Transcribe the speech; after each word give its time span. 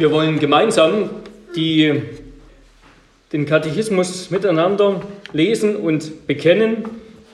Wir 0.00 0.10
wollen 0.10 0.38
gemeinsam 0.38 1.10
die, 1.54 2.00
den 3.34 3.44
Katechismus 3.44 4.30
miteinander 4.30 5.02
lesen 5.34 5.76
und 5.76 6.26
bekennen, 6.26 6.86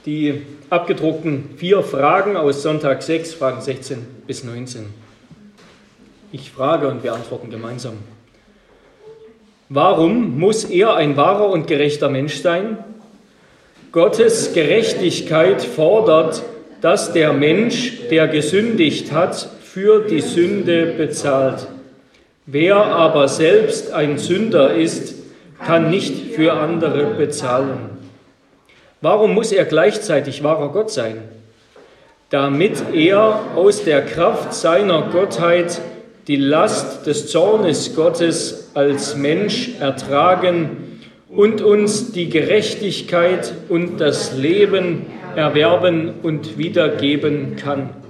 die 0.05 0.43
abgedruckten 0.69 1.51
vier 1.59 1.85
Fragen 1.85 2.37
aus 2.37 2.65
Sonntag 2.65 3.05
6, 3.05 3.35
Fragen 3.35 3.61
16 3.61 3.99
bis 4.27 4.43
19. 4.43 4.87
Ich 6.33 6.51
frage 6.51 6.89
und 6.89 7.05
wir 7.05 7.15
antworten 7.15 7.51
gemeinsam. 7.51 7.99
Warum 9.69 10.37
muss 10.37 10.65
er 10.65 10.97
ein 10.97 11.17
wahrer 11.17 11.51
und 11.51 11.69
gerechter 11.69 12.09
Mensch 12.09 12.41
sein? 12.41 12.79
Gottes 13.93 14.55
Gerechtigkeit 14.55 15.63
fordert, 15.63 16.43
dass 16.81 17.13
der 17.13 17.33
Mensch, 17.33 18.09
der 18.11 18.27
gesündigt 18.27 19.13
hat, 19.13 19.49
für 19.63 20.01
die 20.01 20.21
Sünde 20.21 20.87
bezahlt. 20.99 21.69
Wer 22.49 22.77
aber 22.77 23.27
selbst 23.27 23.93
ein 23.93 24.19
Sünder 24.19 24.73
ist, 24.73 25.15
kann 25.65 25.91
nicht 25.91 26.35
für 26.37 26.53
andere 26.53 27.15
bezahlen. 27.15 27.91
Warum 29.01 29.35
muss 29.35 29.51
er 29.51 29.65
gleichzeitig 29.65 30.45
wahrer 30.45 30.69
Gott 30.69 30.93
sein? 30.93 31.23
Damit 32.31 32.85
er 32.93 33.41
aus 33.57 33.83
der 33.83 34.03
Kraft 34.03 34.55
seiner 34.55 35.09
Gottheit 35.11 35.81
die 36.29 36.37
Last 36.37 37.07
des 37.07 37.29
Zornes 37.33 37.97
Gottes 37.97 38.71
als 38.75 39.17
Mensch 39.17 39.73
ertragen 39.81 41.01
und 41.29 41.63
uns 41.63 42.13
die 42.13 42.29
Gerechtigkeit 42.29 43.55
und 43.69 44.01
das 44.01 44.37
Leben 44.37 45.07
erwerben 45.35 46.15
und 46.23 46.59
wiedergeben 46.59 47.57
kann. 47.57 48.06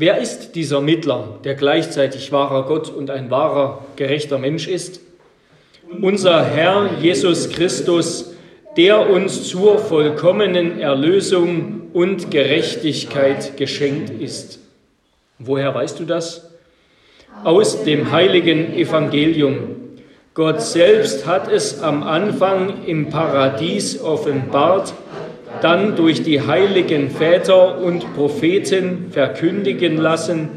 Wer 0.00 0.16
ist 0.16 0.54
dieser 0.54 0.80
Mittler, 0.80 1.40
der 1.44 1.54
gleichzeitig 1.54 2.32
wahrer 2.32 2.64
Gott 2.64 2.88
und 2.88 3.10
ein 3.10 3.30
wahrer, 3.30 3.84
gerechter 3.96 4.38
Mensch 4.38 4.66
ist? 4.66 5.02
Unser 6.00 6.42
Herr 6.42 6.88
Jesus 7.02 7.50
Christus, 7.50 8.34
der 8.78 9.10
uns 9.10 9.46
zur 9.46 9.78
vollkommenen 9.78 10.80
Erlösung 10.80 11.90
und 11.92 12.30
Gerechtigkeit 12.30 13.58
geschenkt 13.58 14.22
ist. 14.22 14.60
Woher 15.38 15.74
weißt 15.74 16.00
du 16.00 16.04
das? 16.06 16.50
Aus 17.44 17.84
dem 17.84 18.10
heiligen 18.10 18.72
Evangelium. 18.72 19.76
Gott 20.32 20.62
selbst 20.62 21.26
hat 21.26 21.52
es 21.52 21.82
am 21.82 22.04
Anfang 22.04 22.86
im 22.86 23.10
Paradies 23.10 24.00
offenbart 24.00 24.94
dann 25.62 25.96
durch 25.96 26.22
die 26.22 26.40
heiligen 26.40 27.10
Väter 27.10 27.78
und 27.78 28.14
Propheten 28.14 29.06
verkündigen 29.10 29.96
lassen 29.96 30.48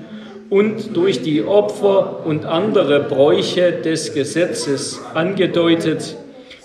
und 0.50 0.96
durch 0.96 1.22
die 1.22 1.44
Opfer 1.44 2.26
und 2.26 2.46
andere 2.46 3.02
Bräuche 3.02 3.72
des 3.72 4.14
Gesetzes 4.14 5.02
angedeutet, 5.14 6.16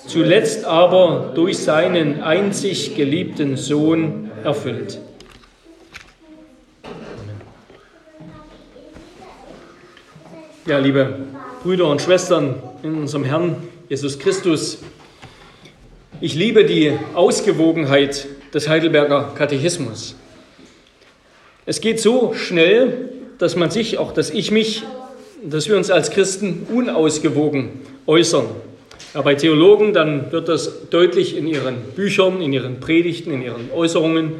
zuletzt 0.07 0.65
aber 0.65 1.33
durch 1.35 1.59
seinen 1.59 2.23
einzig 2.23 2.95
geliebten 2.97 3.57
Sohn 3.57 4.31
erfüllt. 4.45 4.99
Ja, 10.67 10.79
liebe 10.79 11.21
Brüder 11.63 11.89
und 11.89 12.03
Schwestern 12.03 12.57
in 12.83 12.95
unserem 12.95 13.25
Herrn 13.25 13.57
Jesus 13.89 14.19
Christus, 14.19 14.79
ich 16.21 16.35
liebe 16.35 16.65
die 16.65 16.93
Ausgewogenheit 17.15 18.27
des 18.53 18.69
Heidelberger 18.69 19.33
Katechismus. 19.37 20.17
Es 21.67 21.81
geht 21.81 22.01
so 22.01 22.35
schnell, 22.35 23.11
dass 23.39 23.55
man 23.55 23.71
sich, 23.71 23.99
auch 23.99 24.13
dass 24.13 24.31
ich 24.31 24.51
mich, 24.51 24.83
dass 25.45 25.69
wir 25.69 25.77
uns 25.77 25.91
als 25.91 26.11
Christen 26.11 26.67
unausgewogen 26.73 27.71
äußern. 28.07 28.47
Ja, 29.15 29.23
bei 29.23 29.35
Theologen, 29.35 29.93
dann 29.93 30.33
wird 30.33 30.49
das 30.49 30.89
deutlich 30.91 31.37
in 31.37 31.47
ihren 31.47 31.77
Büchern, 31.95 32.43
in 32.43 32.53
ihren 32.53 32.81
Predigten, 32.81 33.33
in 33.33 33.43
ihren 33.43 33.71
Äußerungen, 33.71 34.37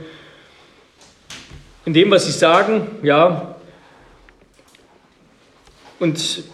in 1.85 1.95
dem, 1.95 2.11
was 2.11 2.27
sie 2.27 2.33
sagen, 2.33 2.87
ja, 3.03 3.57
und, 6.01 6.45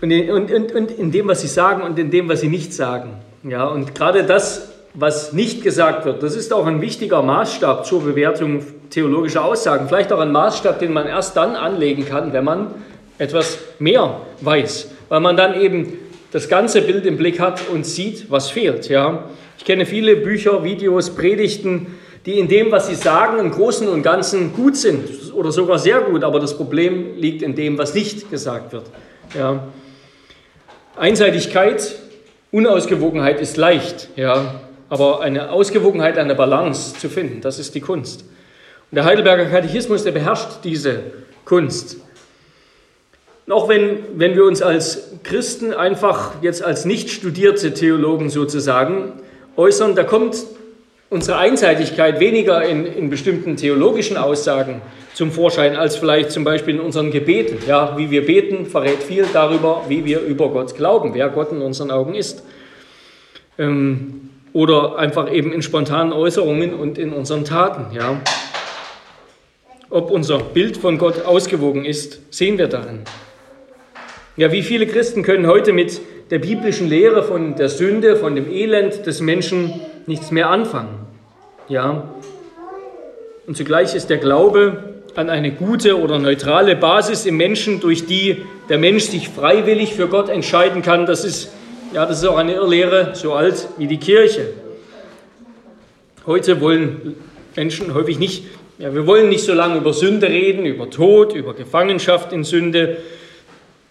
und, 0.00 0.12
und, 0.50 0.72
und 0.72 0.90
in 0.90 1.12
dem, 1.12 1.28
was 1.28 1.40
sie 1.40 1.48
sagen 1.48 1.82
und 1.82 1.98
in 1.98 2.10
dem, 2.10 2.28
was 2.28 2.40
sie 2.40 2.48
nicht 2.48 2.72
sagen. 2.72 3.20
Ja, 3.42 3.66
und 3.66 3.94
gerade 3.94 4.24
das, 4.24 4.68
was 4.94 5.32
nicht 5.32 5.62
gesagt 5.62 6.04
wird, 6.04 6.22
das 6.22 6.34
ist 6.34 6.52
auch 6.52 6.66
ein 6.66 6.80
wichtiger 6.80 7.22
Maßstab 7.22 7.86
zur 7.86 8.02
Bewertung 8.02 8.64
theologischer 8.90 9.44
Aussagen. 9.44 9.86
Vielleicht 9.88 10.12
auch 10.12 10.20
ein 10.20 10.32
Maßstab, 10.32 10.78
den 10.78 10.92
man 10.92 11.06
erst 11.06 11.36
dann 11.36 11.54
anlegen 11.54 12.04
kann, 12.04 12.32
wenn 12.32 12.44
man 12.44 12.74
etwas 13.18 13.58
mehr 13.78 14.20
weiß, 14.40 14.90
weil 15.08 15.20
man 15.20 15.36
dann 15.36 15.60
eben 15.60 15.98
das 16.32 16.48
ganze 16.48 16.82
Bild 16.82 17.06
im 17.06 17.16
Blick 17.16 17.40
hat 17.40 17.60
und 17.72 17.86
sieht, 17.86 18.30
was 18.30 18.50
fehlt. 18.50 18.88
Ja. 18.88 19.24
Ich 19.56 19.64
kenne 19.64 19.86
viele 19.86 20.16
Bücher, 20.16 20.64
Videos, 20.64 21.10
Predigten, 21.10 21.98
die 22.26 22.38
in 22.38 22.48
dem, 22.48 22.70
was 22.70 22.88
sie 22.88 22.94
sagen, 22.94 23.38
im 23.38 23.50
Großen 23.50 23.88
und 23.88 24.02
Ganzen 24.02 24.52
gut 24.52 24.76
sind 24.76 25.32
oder 25.32 25.52
sogar 25.52 25.78
sehr 25.78 26.00
gut, 26.00 26.24
aber 26.24 26.40
das 26.40 26.56
Problem 26.56 27.16
liegt 27.16 27.42
in 27.42 27.54
dem, 27.54 27.78
was 27.78 27.94
nicht 27.94 28.30
gesagt 28.30 28.72
wird. 28.72 28.84
Ja. 29.36 29.68
Einseitigkeit 30.96 31.94
Unausgewogenheit 32.50 33.40
ist 33.40 33.56
leicht, 33.56 34.08
ja, 34.16 34.54
aber 34.88 35.20
eine 35.20 35.50
Ausgewogenheit, 35.50 36.16
eine 36.16 36.34
Balance 36.34 36.98
zu 36.98 37.08
finden, 37.08 37.40
das 37.40 37.58
ist 37.58 37.74
die 37.74 37.80
Kunst. 37.80 38.22
Und 38.90 38.96
der 38.96 39.04
Heidelberger 39.04 39.44
Katechismus, 39.44 40.04
der 40.04 40.12
beherrscht 40.12 40.64
diese 40.64 41.00
Kunst. 41.44 41.98
Und 43.46 43.52
auch 43.52 43.68
wenn, 43.68 43.98
wenn 44.16 44.34
wir 44.34 44.44
uns 44.44 44.62
als 44.62 45.10
Christen 45.24 45.74
einfach 45.74 46.42
jetzt 46.42 46.62
als 46.62 46.84
nicht 46.84 47.10
studierte 47.10 47.74
Theologen 47.74 48.30
sozusagen 48.30 49.12
äußern, 49.56 49.94
da 49.94 50.04
kommt 50.04 50.36
unsere 51.10 51.38
Einseitigkeit 51.38 52.20
weniger 52.20 52.62
in, 52.64 52.86
in 52.86 53.10
bestimmten 53.10 53.56
theologischen 53.56 54.16
Aussagen 54.16 54.82
zum 55.14 55.32
Vorschein 55.32 55.74
als 55.76 55.96
vielleicht 55.96 56.30
zum 56.30 56.44
Beispiel 56.44 56.76
in 56.76 56.80
unseren 56.80 57.10
Gebeten. 57.10 57.58
Ja, 57.66 57.96
wie 57.96 58.10
wir 58.10 58.24
beten, 58.24 58.66
verrät 58.66 59.02
viel 59.02 59.26
darüber, 59.32 59.84
wie 59.88 60.04
wir 60.04 60.20
über 60.20 60.48
Gott 60.50 60.76
glauben, 60.76 61.14
wer 61.14 61.28
Gott 61.30 61.50
in 61.52 61.60
unseren 61.60 61.90
Augen 61.90 62.14
ist. 62.14 62.44
Ähm, 63.58 64.30
oder 64.52 64.96
einfach 64.96 65.32
eben 65.32 65.52
in 65.52 65.62
spontanen 65.62 66.12
Äußerungen 66.12 66.74
und 66.74 66.98
in 66.98 67.12
unseren 67.12 67.44
Taten. 67.44 67.94
Ja. 67.94 68.20
Ob 69.90 70.10
unser 70.10 70.38
Bild 70.38 70.76
von 70.76 70.98
Gott 70.98 71.24
ausgewogen 71.24 71.84
ist, 71.84 72.20
sehen 72.30 72.58
wir 72.58 72.68
darin. 72.68 73.00
Ja, 74.36 74.52
wie 74.52 74.62
viele 74.62 74.86
Christen 74.86 75.22
können 75.22 75.46
heute 75.46 75.72
mit 75.72 76.00
der 76.30 76.38
biblischen 76.38 76.88
Lehre 76.88 77.22
von 77.22 77.56
der 77.56 77.68
Sünde, 77.68 78.16
von 78.16 78.34
dem 78.34 78.50
Elend 78.50 79.06
des 79.06 79.20
Menschen 79.20 79.80
nichts 80.08 80.30
mehr 80.30 80.50
anfangen. 80.50 81.06
Ja. 81.68 82.04
Und 83.46 83.56
zugleich 83.56 83.94
ist 83.94 84.10
der 84.10 84.16
Glaube 84.16 84.94
an 85.14 85.30
eine 85.30 85.52
gute 85.52 85.98
oder 85.98 86.18
neutrale 86.18 86.76
Basis 86.76 87.26
im 87.26 87.36
Menschen, 87.36 87.80
durch 87.80 88.06
die 88.06 88.44
der 88.68 88.78
Mensch 88.78 89.04
sich 89.04 89.28
freiwillig 89.28 89.94
für 89.94 90.08
Gott 90.08 90.28
entscheiden 90.28 90.82
kann, 90.82 91.06
das 91.06 91.24
ist, 91.24 91.52
ja, 91.92 92.06
das 92.06 92.18
ist 92.22 92.28
auch 92.28 92.36
eine 92.36 92.54
Irrlehre, 92.54 93.10
so 93.14 93.34
alt 93.34 93.68
wie 93.78 93.86
die 93.86 93.98
Kirche. 93.98 94.48
Heute 96.26 96.60
wollen 96.60 97.16
Menschen 97.56 97.94
häufig 97.94 98.18
nicht, 98.18 98.44
ja, 98.78 98.94
wir 98.94 99.06
wollen 99.06 99.28
nicht 99.28 99.44
so 99.44 99.54
lange 99.54 99.78
über 99.78 99.92
Sünde 99.92 100.28
reden, 100.28 100.66
über 100.66 100.88
Tod, 100.88 101.34
über 101.34 101.54
Gefangenschaft 101.54 102.32
in 102.32 102.44
Sünde. 102.44 102.98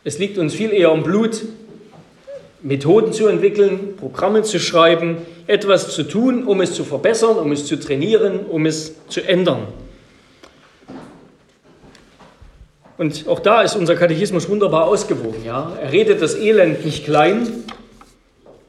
Es 0.04 0.18
liegt 0.18 0.38
uns 0.38 0.54
viel 0.54 0.72
eher 0.72 0.90
am 0.90 1.04
Blut, 1.04 1.42
Methoden 2.62 3.14
zu 3.14 3.28
entwickeln, 3.28 3.96
Programme 3.98 4.44
zu 4.44 4.60
schreiben, 4.60 5.18
etwas 5.46 5.94
zu 5.94 6.04
tun, 6.04 6.44
um 6.46 6.62
es 6.62 6.74
zu 6.74 6.84
verbessern, 6.84 7.38
um 7.38 7.52
es 7.52 7.66
zu 7.66 7.80
trainieren, 7.80 8.46
um 8.46 8.66
es 8.66 8.96
zu 9.08 9.22
ändern. 9.22 9.68
Und 12.98 13.28
auch 13.28 13.40
da 13.40 13.62
ist 13.62 13.76
unser 13.76 13.96
Katechismus 13.96 14.50
wunderbar 14.50 14.86
ausgewogen. 14.86 15.46
Ja? 15.46 15.72
Er 15.80 15.92
redet 15.92 16.22
das 16.22 16.36
Elend 16.36 16.84
nicht 16.84 17.06
klein. 17.06 17.48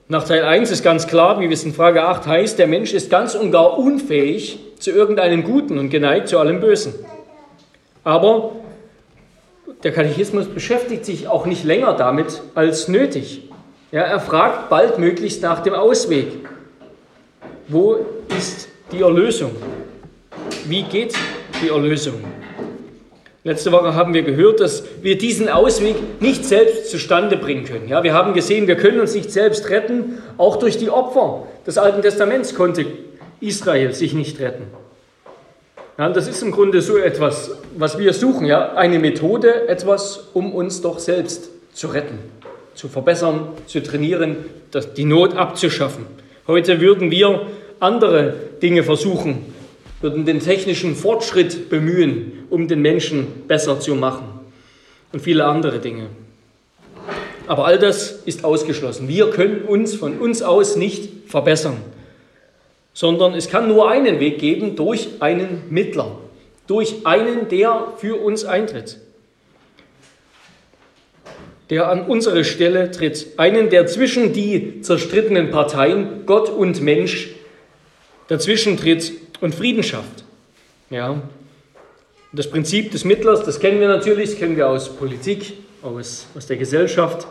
Nach 0.06 0.25
Teil 0.25 0.44
1 0.44 0.70
ist 0.70 0.82
ganz 0.82 1.06
klar, 1.06 1.40
wie 1.40 1.50
es 1.50 1.64
in 1.64 1.73
Frage 1.73 2.05
8 2.05 2.26
heißt, 2.26 2.58
der 2.58 2.67
Mensch 2.67 2.93
ist 2.93 3.11
ganz 3.11 3.35
und 3.35 3.52
gar 3.52 3.79
unfähig 3.79 4.58
zu 4.79 4.90
irgendeinem 4.90 5.44
Guten 5.44 5.79
und 5.79 5.88
geneigt 5.88 6.29
zu 6.29 6.38
allem 6.38 6.61
Bösen. 6.61 6.94
Aber 8.05 8.52
der 9.82 9.93
Katechismus 9.93 10.46
beschäftigt 10.46 11.05
sich 11.05 11.29
auch 11.29 11.46
nicht 11.46 11.64
länger 11.64 11.94
damit 11.94 12.43
als 12.55 12.88
nötig. 12.88 13.48
Ja, 13.90 14.02
er 14.02 14.20
fragt 14.20 14.69
baldmöglichst 14.69 15.40
nach 15.40 15.61
dem 15.61 15.73
Ausweg. 15.73 16.29
Wo 17.69 17.96
ist 18.37 18.69
die 18.93 19.00
Erlösung? 19.00 19.52
Wie 20.67 20.82
geht 20.82 21.14
die 21.62 21.69
Erlösung? 21.69 22.23
Letzte 23.44 23.73
Woche 23.73 23.94
haben 23.94 24.12
wir 24.12 24.25
gehört, 24.25 24.61
dass 24.61 24.85
wir 25.00 25.17
diesen 25.17 25.49
Ausweg 25.49 25.96
nicht 26.20 26.44
selbst 26.44 26.90
zustande 26.90 27.38
bringen 27.38 27.64
können. 27.64 27.88
Ja, 27.88 28.02
wir 28.02 28.12
haben 28.12 28.35
gesehen, 28.35 28.67
wir 28.67 28.76
können 28.76 29.00
uns 29.00 29.14
nicht 29.14 29.31
selbst 29.31 29.70
retten. 29.70 30.19
Auch 30.37 30.56
durch 30.56 30.76
die 30.76 30.90
Opfer 30.90 31.46
des 31.67 31.79
Alten 31.79 32.02
Testaments 32.02 32.55
konnte 32.55 32.85
Israel 33.40 33.94
sich 33.94 34.12
nicht 34.12 34.38
retten. 34.38 34.64
Ja, 35.96 36.11
das 36.11 36.29
ist 36.29 36.43
im 36.43 36.50
Grunde 36.50 36.82
so 36.82 36.99
etwas, 36.99 37.52
was 37.75 37.99
wir 37.99 38.12
suchen, 38.12 38.44
ja, 38.44 38.75
eine 38.75 38.99
Methode, 38.99 39.67
etwas, 39.67 40.29
um 40.35 40.52
uns 40.52 40.82
doch 40.82 40.99
selbst 40.99 41.49
zu 41.73 41.87
retten, 41.88 42.19
zu 42.78 42.88
verbessern, 42.88 43.48
zu 43.66 43.82
trainieren, 43.82 44.36
die 44.96 45.04
Not 45.04 45.34
abzuschaffen. 45.34 46.06
Heute 46.46 46.80
würden 46.80 47.10
wir 47.10 47.46
andere 47.80 48.34
Dinge 48.62 48.84
versuchen, 48.84 49.52
würden 50.00 50.25
den 50.25 50.38
technischen 50.40 50.94
Fortschritt 50.94 51.69
bemühen, 51.69 52.44
um 52.50 52.69
den 52.69 52.80
Menschen 52.80 53.26
besser 53.48 53.80
zu 53.80 53.96
machen 53.96 54.28
und 55.12 55.20
viele 55.20 55.44
andere 55.46 55.80
Dinge. 55.80 56.06
Aber 57.48 57.66
all 57.66 57.78
das 57.78 58.12
ist 58.25 58.44
ausgeschlossen. 58.44 59.08
Wir 59.08 59.30
können 59.30 59.62
uns 59.62 59.94
von 59.94 60.19
uns 60.19 60.42
aus 60.42 60.76
nicht 60.76 61.08
verbessern 61.26 61.78
sondern 62.98 63.34
es 63.34 63.48
kann 63.48 63.69
nur 63.69 63.88
einen 63.88 64.19
Weg 64.19 64.40
geben 64.40 64.75
durch 64.75 65.08
einen 65.20 65.62
Mittler, 65.70 66.19
durch 66.66 67.06
einen, 67.06 67.48
der 67.48 67.92
für 67.98 68.16
uns 68.16 68.44
eintritt, 68.44 68.98
der 71.70 71.88
an 71.88 72.03
unsere 72.06 72.44
Stelle 72.44 72.91
tritt, 72.91 73.26
einen, 73.37 73.70
der 73.70 73.87
zwischen 73.87 74.32
die 74.32 74.81
zerstrittenen 74.81 75.50
Parteien, 75.50 76.25
Gott 76.25 76.49
und 76.49 76.81
Mensch, 76.81 77.31
dazwischen 78.29 78.76
tritt 78.76 79.12
und 79.41 79.55
Frieden 79.55 79.82
schafft. 79.82 80.25
Ja. 80.91 81.20
Das 82.32 82.50
Prinzip 82.50 82.91
des 82.93 83.05
Mittlers, 83.05 83.43
das 83.44 83.61
kennen 83.61 83.81
wir 83.81 83.88
natürlich, 83.88 84.31
das 84.31 84.38
kennen 84.38 84.56
wir 84.56 84.69
aus 84.69 84.88
Politik, 84.91 85.55
aus, 85.82 86.26
aus 86.37 86.47
der 86.47 86.56
Gesellschaft. 86.56 87.26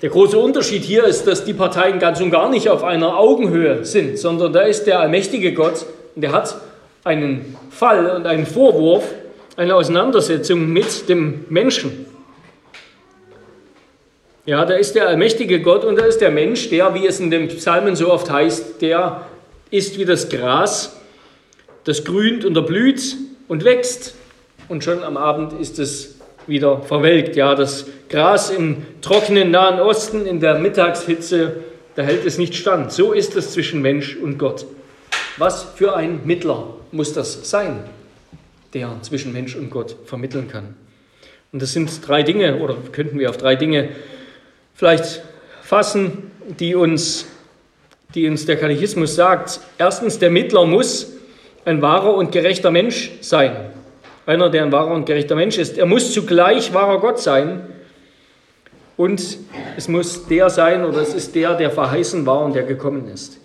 Der 0.00 0.10
große 0.10 0.38
Unterschied 0.38 0.84
hier 0.84 1.04
ist, 1.04 1.26
dass 1.26 1.44
die 1.44 1.54
Parteien 1.54 1.98
ganz 1.98 2.20
und 2.20 2.30
gar 2.30 2.48
nicht 2.50 2.68
auf 2.68 2.84
einer 2.84 3.18
Augenhöhe 3.18 3.84
sind, 3.84 4.18
sondern 4.18 4.52
da 4.52 4.60
ist 4.60 4.84
der 4.84 5.00
allmächtige 5.00 5.52
Gott 5.54 5.86
und 6.14 6.22
der 6.22 6.32
hat 6.32 6.56
einen 7.04 7.56
Fall 7.70 8.10
und 8.10 8.26
einen 8.26 8.46
Vorwurf, 8.46 9.04
eine 9.56 9.74
Auseinandersetzung 9.74 10.72
mit 10.72 11.08
dem 11.08 11.46
Menschen. 11.48 12.06
Ja, 14.48 14.64
da 14.64 14.76
ist 14.76 14.94
der 14.94 15.06
allmächtige 15.06 15.60
Gott 15.60 15.84
und 15.84 15.96
da 15.96 16.06
ist 16.06 16.22
der 16.22 16.30
Mensch, 16.30 16.70
der, 16.70 16.94
wie 16.94 17.06
es 17.06 17.20
in 17.20 17.30
den 17.30 17.48
Psalmen 17.48 17.94
so 17.96 18.10
oft 18.10 18.30
heißt, 18.30 18.80
der 18.80 19.26
ist 19.70 19.98
wie 19.98 20.06
das 20.06 20.30
Gras, 20.30 20.96
das 21.84 22.02
grünt 22.02 22.46
und 22.46 22.56
erblüht 22.56 23.14
und 23.46 23.62
wächst. 23.64 24.14
Und 24.70 24.82
schon 24.82 25.04
am 25.04 25.18
Abend 25.18 25.60
ist 25.60 25.78
es 25.78 26.14
wieder 26.46 26.80
verwelkt. 26.80 27.36
Ja, 27.36 27.54
das 27.54 27.88
Gras 28.08 28.48
im 28.48 28.78
trockenen 29.02 29.50
Nahen 29.50 29.80
Osten 29.80 30.24
in 30.24 30.40
der 30.40 30.58
Mittagshitze, 30.58 31.56
da 31.94 32.02
hält 32.02 32.24
es 32.24 32.38
nicht 32.38 32.54
stand. 32.54 32.90
So 32.90 33.12
ist 33.12 33.36
es 33.36 33.52
zwischen 33.52 33.82
Mensch 33.82 34.16
und 34.16 34.38
Gott. 34.38 34.64
Was 35.36 35.62
für 35.62 35.94
ein 35.94 36.22
Mittler 36.24 36.74
muss 36.90 37.12
das 37.12 37.50
sein, 37.50 37.80
der 38.72 38.96
zwischen 39.02 39.34
Mensch 39.34 39.56
und 39.56 39.68
Gott 39.68 39.94
vermitteln 40.06 40.48
kann? 40.48 40.74
Und 41.52 41.60
das 41.60 41.74
sind 41.74 41.90
drei 42.08 42.22
Dinge, 42.22 42.60
oder 42.60 42.78
könnten 42.92 43.18
wir 43.18 43.28
auf 43.28 43.36
drei 43.36 43.54
Dinge 43.54 43.90
vielleicht 44.78 45.20
fassen, 45.60 46.30
die 46.58 46.74
uns, 46.74 47.26
die 48.14 48.26
uns 48.26 48.46
der 48.46 48.56
Katechismus 48.56 49.14
sagt. 49.14 49.60
Erstens, 49.76 50.18
der 50.18 50.30
Mittler 50.30 50.64
muss 50.64 51.12
ein 51.66 51.82
wahrer 51.82 52.14
und 52.14 52.32
gerechter 52.32 52.70
Mensch 52.70 53.10
sein 53.20 53.74
einer, 54.28 54.50
der 54.50 54.62
ein 54.64 54.72
wahrer 54.72 54.92
und 54.92 55.06
gerechter 55.06 55.34
Mensch 55.34 55.56
ist. 55.56 55.78
Er 55.78 55.86
muss 55.86 56.12
zugleich 56.12 56.74
wahrer 56.74 57.00
Gott 57.00 57.18
sein 57.18 57.66
und 58.98 59.38
es 59.78 59.88
muss 59.88 60.26
der 60.26 60.50
sein 60.50 60.84
oder 60.84 61.00
es 61.00 61.14
ist 61.14 61.34
der, 61.34 61.54
der 61.54 61.70
verheißen 61.70 62.26
war 62.26 62.44
und 62.44 62.54
der 62.54 62.64
gekommen 62.64 63.08
ist. 63.08 63.38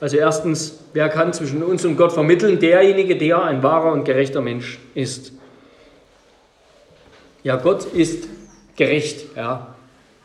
Also 0.00 0.16
erstens, 0.16 0.80
wer 0.94 1.10
kann 1.10 1.34
zwischen 1.34 1.62
uns 1.62 1.84
und 1.84 1.98
Gott 1.98 2.12
vermitteln? 2.12 2.58
Derjenige, 2.58 3.16
der 3.16 3.42
ein 3.42 3.62
wahrer 3.62 3.92
und 3.92 4.04
gerechter 4.04 4.40
Mensch 4.40 4.78
ist. 4.94 5.32
Ja, 7.42 7.56
Gott 7.56 7.84
ist 7.84 8.26
gerecht. 8.74 9.36
Ja. 9.36 9.75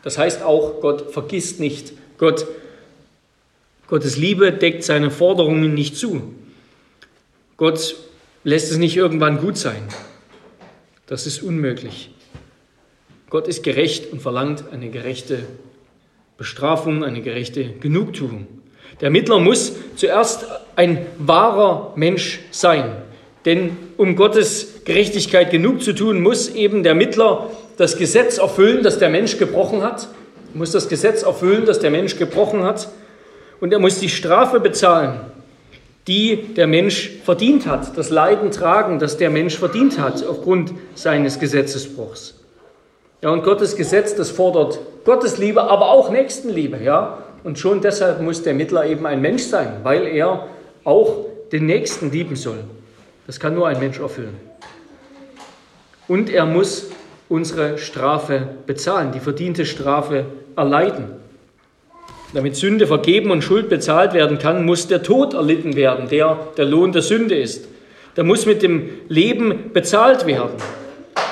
Das 0.04 0.18
heißt 0.18 0.44
auch, 0.44 0.82
Gott 0.82 1.12
vergisst 1.12 1.60
nicht. 1.60 1.94
Gott, 2.18 2.46
Gottes 3.88 4.18
Liebe 4.18 4.52
deckt 4.52 4.84
seine 4.84 5.12
Forderungen 5.12 5.74
nicht 5.74 5.96
zu. 5.96 6.34
Gott 7.58 7.96
lässt 8.44 8.72
es 8.72 8.78
nicht 8.78 8.98
irgendwann 8.98 9.40
gut 9.40 9.58
sein. 9.58 9.84
Das 11.08 11.28
ist 11.28 11.44
unmöglich. 11.44 12.10
Gott 13.30 13.48
ist 13.48 13.64
gerecht 13.64 14.12
und 14.12 14.22
verlangt 14.22 14.66
eine 14.72 14.90
gerechte 14.90 15.40
Bestrafung, 16.38 17.04
eine 17.04 17.22
gerechte 17.22 17.66
Genugtuung. 17.66 18.48
Der 19.00 19.10
Mittler 19.10 19.40
muss 19.40 19.74
zuerst 19.96 20.46
ein 20.76 21.06
wahrer 21.18 21.94
Mensch 21.96 22.40
sein. 22.52 22.96
Denn 23.46 23.78
um 23.98 24.16
Gottes 24.16 24.84
Gerechtigkeit 24.86 25.52
genug 25.52 25.82
zu 25.82 25.94
tun, 25.94 26.22
muss 26.22 26.50
eben 26.50 26.84
der 26.84 26.96
Mittler 26.96 27.50
das 27.82 27.98
Gesetz 27.98 28.38
erfüllen, 28.38 28.84
das 28.84 29.00
der 29.00 29.10
Mensch 29.10 29.40
gebrochen 29.40 29.82
hat. 29.82 30.08
Er 30.54 30.58
muss 30.58 30.72
das 30.72 30.88
Gesetz 30.88 31.24
erfüllen, 31.24 31.66
das 31.66 31.80
der 31.80 31.90
Mensch 31.90 32.16
gebrochen 32.16 32.64
hat. 32.64 32.88
Und 33.60 33.74
er 33.74 33.80
muss 33.80 34.00
die 34.00 34.10
Strafe 34.10 34.60
bezahlen, 34.60 35.20
die 36.08 36.54
der 36.54 36.68
Mensch 36.68 37.10
verdient 37.26 37.66
hat, 37.66 37.98
das 37.98 38.12
Leiden 38.12 38.52
tragen, 38.52 39.00
das 39.00 39.18
der 39.18 39.32
Mensch 39.32 39.58
verdient 39.58 40.00
hat 40.00 40.24
aufgrund 40.24 40.74
seines 40.94 41.40
Gesetzesbruchs. 41.40 42.36
Ja, 43.24 43.32
und 43.32 43.44
Gottes 43.44 43.76
Gesetz, 43.76 44.14
das 44.14 44.30
fordert 44.30 44.80
Gottesliebe, 45.04 45.64
aber 45.64 45.90
auch 45.90 46.12
Nächstenliebe, 46.12 46.78
ja. 46.84 47.18
Und 47.44 47.58
schon 47.58 47.82
deshalb 47.82 48.22
muss 48.22 48.44
der 48.44 48.54
Mittler 48.54 48.86
eben 48.86 49.08
ein 49.08 49.22
Mensch 49.22 49.44
sein, 49.44 49.78
weil 49.82 50.06
er 50.06 50.48
auch 50.84 51.26
den 51.52 51.66
Nächsten 51.66 52.12
lieben 52.12 52.36
soll. 52.36 52.60
Das 53.26 53.40
kann 53.40 53.56
nur 53.56 53.68
ein 53.68 53.80
Mensch 53.80 54.00
erfüllen. 54.00 54.38
Und 56.08 56.30
er 56.30 56.46
muss 56.46 56.92
unsere 57.32 57.78
Strafe 57.78 58.50
bezahlen, 58.68 59.14
die 59.14 59.22
verdiente 59.22 59.66
Strafe 59.66 60.26
erleiden. 60.58 61.06
Damit 62.34 62.58
Sünde 62.58 62.88
vergeben 62.88 63.32
und 63.32 63.42
Schuld 63.42 63.70
bezahlt 63.70 64.14
werden 64.14 64.38
kann, 64.38 64.66
muss 64.66 64.88
der 64.88 65.02
Tod 65.02 65.34
erlitten 65.34 65.76
werden, 65.76 66.10
der 66.10 66.38
der 66.58 66.66
Lohn 66.66 66.92
der 66.92 67.02
Sünde 67.02 67.36
ist. 67.36 67.68
Der 68.18 68.26
muss 68.26 68.46
mit 68.46 68.62
dem 68.62 68.90
Leben 69.08 69.72
bezahlt 69.74 70.26
werden. 70.26 70.56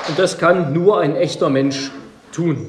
Und 0.08 0.18
das 0.18 0.38
kann 0.38 0.72
nur 0.72 0.98
ein 1.00 1.16
echter 1.16 1.50
Mensch 1.50 1.90
tun. 2.32 2.66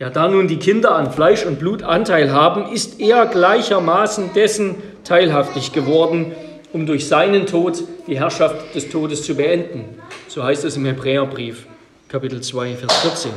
Ja, 0.00 0.10
da 0.10 0.28
nun 0.28 0.48
die 0.48 0.58
Kinder 0.58 0.96
an 0.96 1.12
Fleisch 1.12 1.46
und 1.46 1.60
Blut 1.60 1.84
Anteil 1.84 2.32
haben, 2.32 2.72
ist 2.72 3.00
er 3.00 3.26
gleichermaßen 3.26 4.32
dessen 4.34 4.76
teilhaftig 5.04 5.72
geworden, 5.72 6.32
um 6.72 6.86
durch 6.86 7.06
seinen 7.06 7.46
Tod 7.46 7.82
die 8.08 8.18
Herrschaft 8.18 8.74
des 8.74 8.90
Todes 8.90 9.22
zu 9.22 9.36
beenden. 9.36 9.84
So 10.28 10.42
heißt 10.42 10.64
es 10.64 10.76
im 10.76 10.84
Hebräerbrief, 10.84 11.66
Kapitel 12.08 12.40
2, 12.40 12.74
Vers 12.74 12.96
14. 13.00 13.30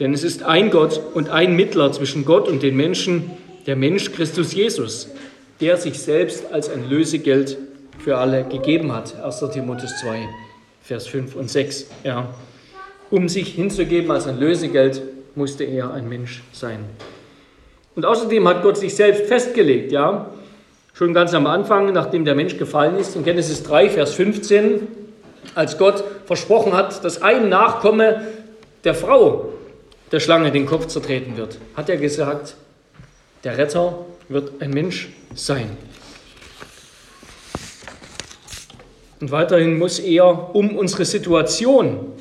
Denn 0.00 0.12
es 0.14 0.24
ist 0.24 0.42
ein 0.42 0.72
Gott 0.72 1.00
und 1.14 1.28
ein 1.28 1.54
Mittler 1.54 1.92
zwischen 1.92 2.24
Gott 2.24 2.48
und 2.48 2.60
den 2.64 2.76
Menschen, 2.76 3.30
der 3.68 3.76
Mensch 3.76 4.10
Christus 4.10 4.52
Jesus, 4.52 5.10
der 5.60 5.76
sich 5.76 6.00
selbst 6.00 6.52
als 6.52 6.68
ein 6.68 6.90
Lösegeld 6.90 7.56
für 8.00 8.18
alle 8.18 8.42
gegeben 8.42 8.92
hat. 8.92 9.14
1. 9.22 9.44
Timotheus 9.52 9.96
2, 10.00 10.28
Vers 10.82 11.06
5 11.06 11.36
und 11.36 11.48
6. 11.48 11.86
Ja. 12.02 12.34
Um 13.12 13.28
sich 13.28 13.54
hinzugeben 13.54 14.10
als 14.10 14.26
ein 14.26 14.40
Lösegeld, 14.40 15.00
musste 15.36 15.62
er 15.62 15.94
ein 15.94 16.08
Mensch 16.08 16.42
sein. 16.50 16.80
Und 17.94 18.04
außerdem 18.04 18.48
hat 18.48 18.64
Gott 18.64 18.76
sich 18.76 18.96
selbst 18.96 19.26
festgelegt, 19.26 19.92
ja, 19.92 20.30
schon 20.94 21.14
ganz 21.14 21.32
am 21.32 21.46
Anfang, 21.46 21.92
nachdem 21.92 22.24
der 22.24 22.34
Mensch 22.34 22.58
gefallen 22.58 22.96
ist, 22.98 23.14
in 23.14 23.22
Genesis 23.22 23.62
3, 23.62 23.90
Vers 23.90 24.14
15, 24.14 25.03
als 25.54 25.78
Gott 25.78 26.04
versprochen 26.26 26.72
hat, 26.72 27.04
dass 27.04 27.22
ein 27.22 27.48
Nachkomme 27.48 28.26
der 28.84 28.94
Frau 28.94 29.50
der 30.12 30.20
Schlange 30.20 30.52
den 30.52 30.66
Kopf 30.66 30.86
zertreten 30.86 31.36
wird, 31.36 31.58
hat 31.74 31.88
er 31.88 31.96
gesagt, 31.96 32.56
der 33.42 33.58
Retter 33.58 33.98
wird 34.28 34.60
ein 34.60 34.70
Mensch 34.70 35.08
sein. 35.34 35.76
Und 39.20 39.30
weiterhin 39.30 39.78
muss 39.78 39.98
er, 39.98 40.54
um 40.54 40.76
unsere 40.76 41.04
Situation 41.04 42.12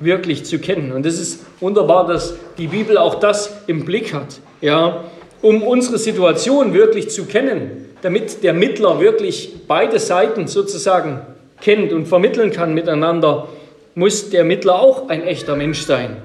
wirklich 0.00 0.44
zu 0.44 0.58
kennen, 0.58 0.92
und 0.92 1.06
es 1.06 1.18
ist 1.18 1.44
wunderbar, 1.60 2.06
dass 2.06 2.34
die 2.58 2.68
Bibel 2.68 2.98
auch 2.98 3.16
das 3.16 3.52
im 3.66 3.84
Blick 3.84 4.14
hat, 4.14 4.40
ja, 4.60 5.04
um 5.40 5.62
unsere 5.62 5.98
Situation 5.98 6.72
wirklich 6.72 7.10
zu 7.10 7.24
kennen, 7.24 7.88
damit 8.02 8.42
der 8.42 8.52
Mittler 8.52 9.00
wirklich 9.00 9.66
beide 9.66 9.98
Seiten 9.98 10.46
sozusagen 10.46 11.20
kennt 11.62 11.92
und 11.92 12.06
vermitteln 12.06 12.50
kann 12.50 12.74
miteinander, 12.74 13.48
muss 13.94 14.30
der 14.30 14.44
Mittler 14.44 14.80
auch 14.80 15.08
ein 15.08 15.22
echter 15.22 15.56
Mensch 15.56 15.82
sein. 15.82 16.16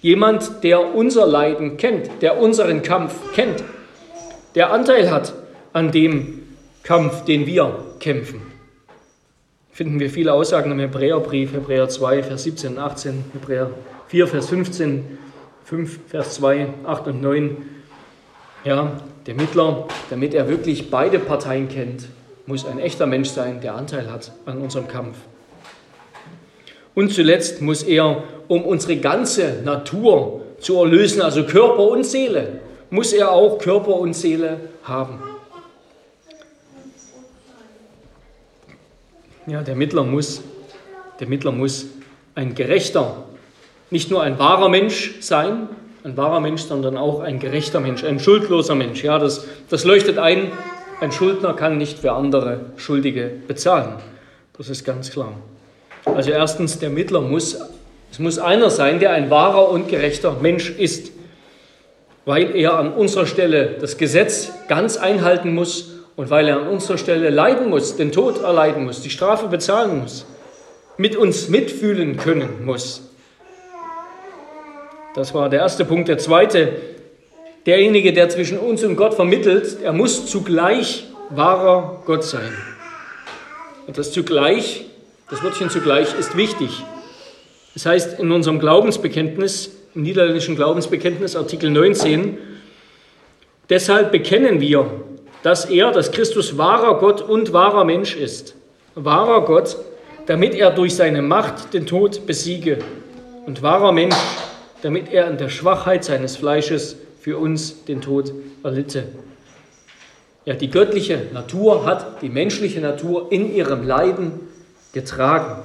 Jemand, 0.00 0.64
der 0.64 0.94
unser 0.94 1.26
Leiden 1.26 1.76
kennt, 1.76 2.10
der 2.22 2.38
unseren 2.40 2.82
Kampf 2.82 3.14
kennt, 3.34 3.62
der 4.54 4.72
Anteil 4.72 5.10
hat 5.10 5.34
an 5.72 5.92
dem 5.92 6.42
Kampf, 6.82 7.24
den 7.24 7.46
wir 7.46 7.84
kämpfen. 8.00 8.40
Finden 9.70 10.00
wir 10.00 10.08
viele 10.08 10.32
Aussagen 10.32 10.70
im 10.72 10.78
Hebräerbrief, 10.78 11.52
Hebräer 11.52 11.88
2, 11.88 12.22
Vers 12.22 12.44
17 12.44 12.72
und 12.72 12.78
18, 12.78 13.24
Hebräer 13.34 13.70
4, 14.08 14.26
Vers 14.26 14.48
15, 14.48 15.18
5, 15.64 16.00
Vers 16.08 16.34
2, 16.36 16.68
8 16.84 17.08
und 17.08 17.20
9. 17.20 17.56
Ja, 18.64 18.92
der 19.26 19.34
Mittler, 19.34 19.86
damit 20.08 20.32
er 20.32 20.48
wirklich 20.48 20.90
beide 20.90 21.18
Parteien 21.18 21.68
kennt, 21.68 22.08
muss 22.46 22.64
ein 22.64 22.78
echter 22.78 23.06
Mensch 23.06 23.28
sein, 23.28 23.60
der 23.60 23.74
Anteil 23.74 24.10
hat 24.10 24.32
an 24.46 24.58
unserem 24.58 24.88
Kampf. 24.88 25.16
Und 26.94 27.12
zuletzt 27.12 27.60
muss 27.60 27.82
er, 27.82 28.22
um 28.48 28.64
unsere 28.64 28.96
ganze 28.96 29.60
Natur 29.64 30.42
zu 30.60 30.78
erlösen, 30.78 31.20
also 31.20 31.44
Körper 31.44 31.88
und 31.88 32.04
Seele, 32.04 32.60
muss 32.90 33.12
er 33.12 33.32
auch 33.32 33.58
Körper 33.58 33.96
und 33.96 34.14
Seele 34.14 34.60
haben. 34.84 35.20
Ja, 39.46 39.62
der 39.62 39.76
Mittler 39.76 40.04
muss, 40.04 40.42
der 41.20 41.28
Mittler 41.28 41.52
muss 41.52 41.86
ein 42.34 42.54
gerechter, 42.54 43.24
nicht 43.90 44.10
nur 44.10 44.22
ein 44.22 44.38
wahrer 44.38 44.68
Mensch 44.68 45.16
sein, 45.20 45.68
ein 46.02 46.16
wahrer 46.16 46.40
Mensch, 46.40 46.62
sondern 46.62 46.96
auch 46.96 47.20
ein 47.20 47.38
gerechter 47.38 47.80
Mensch, 47.80 48.04
ein 48.04 48.18
schuldloser 48.18 48.74
Mensch. 48.74 49.02
Ja, 49.04 49.18
das, 49.18 49.46
das 49.68 49.84
leuchtet 49.84 50.18
ein. 50.18 50.52
Ein 50.98 51.12
Schuldner 51.12 51.52
kann 51.52 51.76
nicht 51.76 51.98
für 51.98 52.12
andere 52.12 52.60
Schuldige 52.76 53.30
bezahlen. 53.46 53.96
Das 54.56 54.70
ist 54.70 54.84
ganz 54.84 55.10
klar. 55.10 55.32
Also 56.06 56.30
erstens, 56.30 56.78
der 56.78 56.88
Mittler 56.88 57.20
muss, 57.20 57.58
es 58.10 58.18
muss 58.18 58.38
einer 58.38 58.70
sein, 58.70 58.98
der 58.98 59.10
ein 59.10 59.28
wahrer 59.28 59.68
und 59.68 59.88
gerechter 59.88 60.36
Mensch 60.40 60.70
ist, 60.70 61.12
weil 62.24 62.56
er 62.56 62.78
an 62.78 62.94
unserer 62.94 63.26
Stelle 63.26 63.76
das 63.78 63.98
Gesetz 63.98 64.52
ganz 64.68 64.96
einhalten 64.96 65.54
muss 65.54 65.92
und 66.16 66.30
weil 66.30 66.48
er 66.48 66.60
an 66.60 66.68
unserer 66.68 66.96
Stelle 66.96 67.28
leiden 67.28 67.68
muss, 67.68 67.96
den 67.96 68.10
Tod 68.10 68.42
erleiden 68.42 68.86
muss, 68.86 69.02
die 69.02 69.10
Strafe 69.10 69.48
bezahlen 69.48 70.00
muss, 70.00 70.24
mit 70.96 71.14
uns 71.14 71.48
mitfühlen 71.48 72.16
können 72.16 72.64
muss. 72.64 73.02
Das 75.14 75.34
war 75.34 75.50
der 75.50 75.60
erste 75.60 75.84
Punkt. 75.84 76.08
Der 76.08 76.18
zweite, 76.18 76.72
derjenige, 77.66 78.12
der 78.12 78.28
zwischen 78.28 78.58
uns 78.58 78.82
und 78.84 78.96
Gott 78.96 79.14
vermittelt, 79.14 79.78
er 79.82 79.92
muss 79.92 80.26
zugleich 80.26 81.04
wahrer 81.30 82.02
Gott 82.06 82.24
sein. 82.24 82.52
Und 83.86 83.98
das 83.98 84.12
zugleich, 84.12 84.84
das 85.28 85.42
Wörtchen 85.42 85.70
zugleich 85.70 86.08
ist 86.18 86.36
wichtig. 86.36 86.70
Das 87.74 87.84
heißt 87.84 88.20
in 88.20 88.30
unserem 88.32 88.58
Glaubensbekenntnis, 88.58 89.72
im 89.94 90.02
niederländischen 90.02 90.56
Glaubensbekenntnis, 90.56 91.36
Artikel 91.36 91.70
19, 91.70 92.38
deshalb 93.68 94.12
bekennen 94.12 94.60
wir, 94.60 94.90
dass 95.42 95.66
er, 95.66 95.90
dass 95.90 96.12
Christus 96.12 96.58
wahrer 96.58 96.98
Gott 96.98 97.22
und 97.22 97.52
wahrer 97.52 97.84
Mensch 97.84 98.16
ist. 98.16 98.54
Wahrer 98.94 99.44
Gott, 99.44 99.76
damit 100.26 100.54
er 100.54 100.70
durch 100.70 100.94
seine 100.94 101.22
Macht 101.22 101.74
den 101.74 101.86
Tod 101.86 102.26
besiege. 102.26 102.78
Und 103.46 103.62
wahrer 103.62 103.92
Mensch, 103.92 104.16
damit 104.82 105.12
er 105.12 105.28
in 105.30 105.38
der 105.38 105.48
Schwachheit 105.48 106.04
seines 106.04 106.36
Fleisches 106.36 106.96
für 107.26 107.38
uns 107.38 107.84
den 107.86 108.00
Tod 108.00 108.32
erlitte. 108.62 109.02
Ja, 110.44 110.54
die 110.54 110.70
göttliche 110.70 111.22
Natur 111.34 111.84
hat 111.84 112.22
die 112.22 112.28
menschliche 112.28 112.80
Natur 112.80 113.32
in 113.32 113.52
ihrem 113.52 113.84
Leiden 113.84 114.30
getragen. 114.92 115.64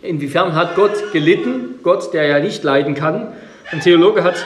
Inwiefern 0.00 0.54
hat 0.54 0.76
Gott 0.76 1.10
gelitten? 1.12 1.80
Gott, 1.82 2.14
der 2.14 2.26
ja 2.28 2.38
nicht 2.38 2.62
leiden 2.62 2.94
kann. 2.94 3.32
Ein 3.72 3.80
Theologe 3.80 4.22
hat 4.22 4.36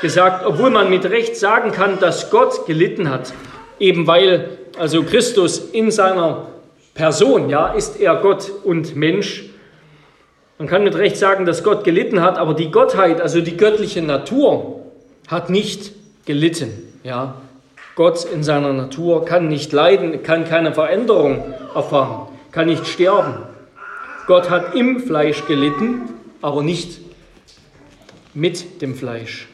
gesagt, 0.00 0.46
obwohl 0.46 0.70
man 0.70 0.88
mit 0.88 1.04
Recht 1.04 1.36
sagen 1.36 1.72
kann, 1.72 2.00
dass 2.00 2.30
Gott 2.30 2.64
gelitten 2.64 3.10
hat, 3.10 3.34
eben 3.78 4.06
weil 4.06 4.48
also 4.78 5.02
Christus 5.02 5.58
in 5.58 5.90
seiner 5.90 6.46
Person, 6.94 7.50
ja, 7.50 7.74
ist 7.74 8.00
er 8.00 8.16
Gott 8.16 8.50
und 8.64 8.96
Mensch, 8.96 9.44
man 10.56 10.68
kann 10.68 10.84
mit 10.84 10.94
Recht 10.94 11.18
sagen, 11.18 11.44
dass 11.44 11.62
Gott 11.62 11.84
gelitten 11.84 12.22
hat, 12.22 12.38
aber 12.38 12.54
die 12.54 12.70
Gottheit, 12.70 13.20
also 13.20 13.42
die 13.42 13.58
göttliche 13.58 14.00
Natur, 14.00 14.81
hat 15.32 15.50
nicht 15.50 15.92
gelitten. 16.24 16.70
Ja? 17.02 17.40
Gott 17.94 18.24
in 18.24 18.42
seiner 18.42 18.72
Natur 18.72 19.24
kann 19.24 19.48
nicht 19.48 19.72
leiden, 19.72 20.22
kann 20.22 20.44
keine 20.44 20.72
Veränderung 20.72 21.42
erfahren, 21.74 22.28
kann 22.52 22.66
nicht 22.66 22.86
sterben. 22.86 23.34
Gott 24.26 24.48
hat 24.48 24.74
im 24.74 25.00
Fleisch 25.00 25.44
gelitten, 25.46 26.02
aber 26.40 26.62
nicht 26.62 27.00
mit 28.34 28.80
dem 28.80 28.94
Fleisch. 28.94 29.48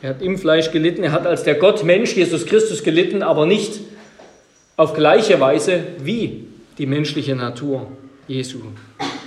Er 0.00 0.10
hat 0.10 0.22
im 0.22 0.38
Fleisch 0.38 0.70
gelitten, 0.70 1.02
er 1.02 1.12
hat 1.12 1.26
als 1.26 1.42
der 1.42 1.56
Gottmensch 1.56 2.14
Jesus 2.14 2.46
Christus 2.46 2.82
gelitten, 2.82 3.22
aber 3.22 3.46
nicht 3.46 3.80
auf 4.76 4.94
gleiche 4.94 5.40
Weise 5.40 5.82
wie 5.98 6.46
die 6.78 6.86
menschliche 6.86 7.34
Natur 7.34 7.88
Jesu 8.28 8.60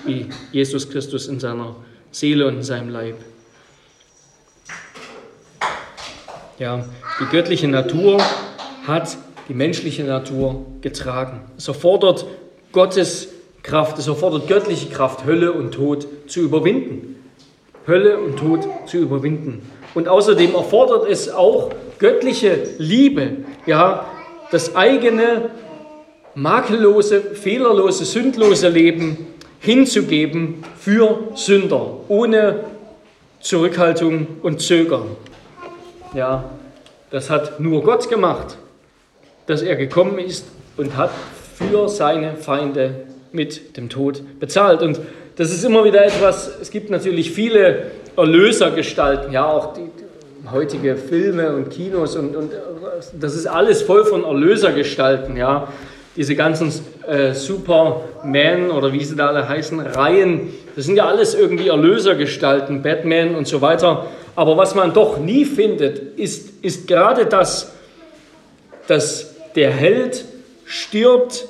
wie 0.06 0.28
Jesus 0.52 0.90
Christus 0.90 1.28
in 1.28 1.40
seiner 1.40 1.76
Seele 2.12 2.48
und 2.48 2.56
in 2.56 2.64
seinem 2.64 2.90
Leib. 2.90 3.16
Ja, 6.62 6.86
die 7.20 7.26
göttliche 7.26 7.68
Natur 7.68 8.22
hat 8.86 9.18
die 9.50 9.56
menschliche 9.56 10.04
Natur 10.04 10.64
getragen. 10.82 11.42
Es 11.58 11.68
erfordert 11.68 12.28
Gottes 12.72 13.30
Kraft, 13.64 13.98
es 13.98 14.08
erfordert 14.08 14.48
göttliche 14.48 14.90
Kraft, 14.90 15.26
Hölle 15.26 15.54
und 15.54 15.72
Tod 15.72 16.06
zu 16.28 16.40
überwinden. 16.40 17.16
Hölle 17.88 18.20
und 18.20 18.38
Tod 18.38 18.60
zu 18.86 18.98
überwinden. 18.98 19.68
Und 19.96 20.08
außerdem 20.08 20.54
erfordert 20.54 21.10
es 21.10 21.34
auch 21.34 21.72
göttliche 21.98 22.60
Liebe, 22.78 23.38
ja, 23.66 24.06
das 24.52 24.76
eigene 24.76 25.50
makellose, 26.36 27.22
fehlerlose, 27.22 28.06
sündlose 28.06 28.70
Leben 28.70 29.18
hinzugeben 29.60 30.64
für 30.78 31.22
Sünder, 31.34 32.02
ohne 32.08 32.66
Zurückhaltung 33.40 34.28
und 34.44 34.62
Zögern. 34.62 35.08
Ja, 36.14 36.44
das 37.10 37.30
hat 37.30 37.60
nur 37.60 37.84
Gott 37.84 38.10
gemacht, 38.10 38.58
dass 39.48 39.62
er 39.62 39.76
gekommen 39.76 40.20
ist 40.20 40.46
und 40.78 40.98
hat 40.98 41.12
für 41.56 41.88
seine 41.88 42.36
Feinde 42.36 42.96
mit 43.32 43.78
dem 43.78 43.90
Tod 43.90 44.22
bezahlt. 44.40 44.82
Und 44.82 45.00
das 45.38 45.52
ist 45.52 45.64
immer 45.64 45.84
wieder 45.84 46.06
etwas, 46.06 46.52
es 46.62 46.70
gibt 46.70 46.90
natürlich 46.90 47.32
viele 47.32 47.92
Erlösergestalten, 48.18 49.32
ja, 49.32 49.46
auch 49.46 49.74
die, 49.74 49.90
heutige 50.52 50.96
Filme 50.96 51.56
und 51.56 51.70
Kinos 51.70 52.16
und, 52.16 52.36
und 52.36 52.52
das 53.20 53.36
ist 53.36 53.46
alles 53.46 53.84
voll 53.84 54.04
von 54.04 54.26
Erlösergestalten, 54.26 55.38
ja 55.38 55.68
diese 56.16 56.36
ganzen 56.36 56.72
äh, 57.08 57.34
Superman 57.34 58.72
oder 58.72 58.92
wie 58.92 59.04
sie 59.04 59.16
da 59.16 59.28
alle 59.28 59.48
heißen, 59.48 59.80
Reihen, 59.80 60.54
das 60.76 60.86
sind 60.86 60.98
ja 60.98 61.06
alles 61.06 61.36
irgendwie 61.36 61.70
Erlösergestalten, 61.70 62.82
Batman 62.82 63.36
und 63.36 63.48
so 63.48 63.62
weiter. 63.62 64.08
Aber 64.36 64.58
was 64.58 64.76
man 64.76 64.94
doch 64.94 65.18
nie 65.18 65.46
findet, 65.46 66.18
ist, 66.18 66.64
ist 66.64 66.88
gerade 66.88 67.26
das, 67.26 67.74
dass 68.88 69.36
der 69.56 69.72
Held 69.72 70.26
stirbt 70.66 71.48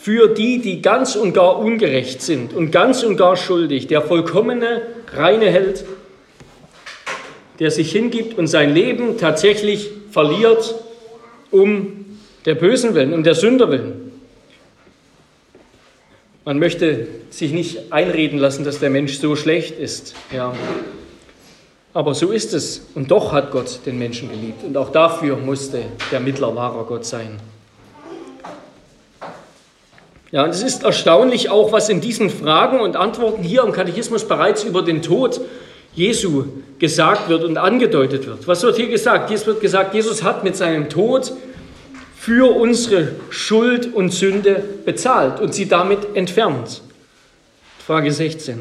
für 0.00 0.28
die, 0.28 0.60
die 0.60 0.80
ganz 0.80 1.16
und 1.16 1.32
gar 1.32 1.58
ungerecht 1.58 2.22
sind 2.22 2.54
und 2.54 2.70
ganz 2.70 3.02
und 3.02 3.16
gar 3.16 3.36
schuldig. 3.36 3.88
Der 3.88 4.00
vollkommene, 4.00 4.82
reine 5.12 5.50
Held, 5.50 5.84
der 7.58 7.70
sich 7.70 7.90
hingibt 7.90 8.38
und 8.38 8.46
sein 8.46 8.72
Leben 8.72 9.18
tatsächlich 9.18 9.90
verliert, 10.10 10.76
um 11.50 12.18
der 12.44 12.54
Bösen 12.54 12.94
willen, 12.94 13.12
um 13.12 13.24
der 13.24 13.34
Sünder 13.34 13.70
willen. 13.70 14.12
Man 16.44 16.58
möchte 16.58 17.08
sich 17.30 17.52
nicht 17.52 17.92
einreden 17.92 18.38
lassen, 18.38 18.64
dass 18.64 18.78
der 18.78 18.90
Mensch 18.90 19.18
so 19.18 19.36
schlecht 19.36 19.78
ist. 19.78 20.14
Ja. 20.34 20.54
Aber 21.94 22.14
so 22.14 22.30
ist 22.30 22.54
es. 22.54 22.82
Und 22.94 23.10
doch 23.10 23.32
hat 23.32 23.50
Gott 23.50 23.80
den 23.86 23.98
Menschen 23.98 24.28
geliebt. 24.28 24.64
Und 24.64 24.76
auch 24.76 24.90
dafür 24.90 25.36
musste 25.36 25.82
der 26.12 26.20
Mittler 26.20 26.54
wahrer 26.54 26.84
Gott 26.84 27.04
sein. 27.04 27.40
Ja, 30.30 30.44
und 30.44 30.50
es 30.50 30.62
ist 30.62 30.84
erstaunlich 30.84 31.48
auch, 31.48 31.72
was 31.72 31.88
in 31.88 32.02
diesen 32.02 32.28
Fragen 32.28 32.80
und 32.80 32.96
Antworten 32.96 33.42
hier 33.42 33.62
im 33.62 33.72
Katechismus 33.72 34.28
bereits 34.28 34.62
über 34.62 34.82
den 34.82 35.00
Tod 35.00 35.40
Jesu 35.94 36.44
gesagt 36.78 37.28
wird 37.30 37.44
und 37.44 37.56
angedeutet 37.56 38.26
wird. 38.26 38.46
Was 38.46 38.62
wird 38.62 38.76
hier 38.76 38.88
gesagt? 38.88 39.30
Hier 39.30 39.46
wird 39.46 39.60
gesagt, 39.60 39.94
Jesus 39.94 40.22
hat 40.22 40.44
mit 40.44 40.54
seinem 40.54 40.90
Tod 40.90 41.32
für 42.18 42.54
unsere 42.54 43.12
Schuld 43.30 43.94
und 43.94 44.12
Sünde 44.12 44.62
bezahlt 44.84 45.40
und 45.40 45.54
sie 45.54 45.66
damit 45.66 46.14
entfernt. 46.14 46.82
Frage 47.86 48.12
16. 48.12 48.60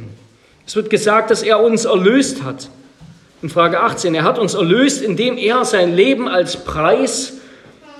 Es 0.65 0.75
wird 0.75 0.89
gesagt, 0.89 1.31
dass 1.31 1.43
er 1.43 1.62
uns 1.62 1.84
erlöst 1.84 2.43
hat. 2.43 2.69
In 3.41 3.50
Frage 3.50 3.79
18, 3.79 4.15
er 4.15 4.24
hat 4.24 4.39
uns 4.39 4.56
erlöst, 4.56 5.01
indem 5.01 5.38
er 5.38 5.63
sein 5.63 5.96
Leben 5.96 6.27
als 6.27 6.58
Preis 6.58 7.34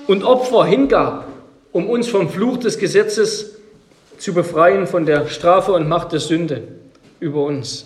und 0.08 0.24
Opfer 0.24 0.66
hingab, 0.66 1.28
um 1.72 1.90
uns 1.90 2.08
vom 2.08 2.30
Fluch 2.30 2.58
des 2.58 2.80
Gesetzes 2.80 3.56
zu 4.18 4.34
befreien, 4.34 4.88
von 4.88 5.06
der 5.06 5.28
Strafe 5.28 5.74
und 5.74 5.88
Macht 5.88 6.12
der 6.12 6.20
Sünde 6.20 6.64
über 7.20 7.44
uns. 7.44 7.86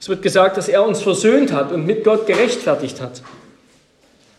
Es 0.00 0.08
wird 0.08 0.22
gesagt, 0.22 0.56
dass 0.56 0.68
er 0.68 0.86
uns 0.86 1.02
versöhnt 1.02 1.52
hat 1.52 1.72
und 1.72 1.86
mit 1.86 2.04
Gott 2.04 2.26
gerechtfertigt 2.28 3.00
hat. 3.00 3.22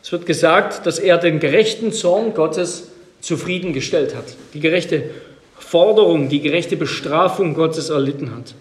Es 0.02 0.12
wird 0.12 0.26
gesagt, 0.26 0.86
dass 0.86 1.00
er 1.00 1.18
den 1.18 1.40
gerechten 1.40 1.92
Zorn 1.92 2.34
Gottes 2.34 2.88
zufriedengestellt 3.20 4.16
hat, 4.16 4.24
die 4.54 4.62
gerechte 4.62 5.04
Forderung, 5.60 6.30
die 6.30 6.42
gerechte 6.42 6.78
Bestrafung 6.78 7.54
Gottes 7.54 7.90
erlitten 7.90 8.36
hat. 8.36 8.56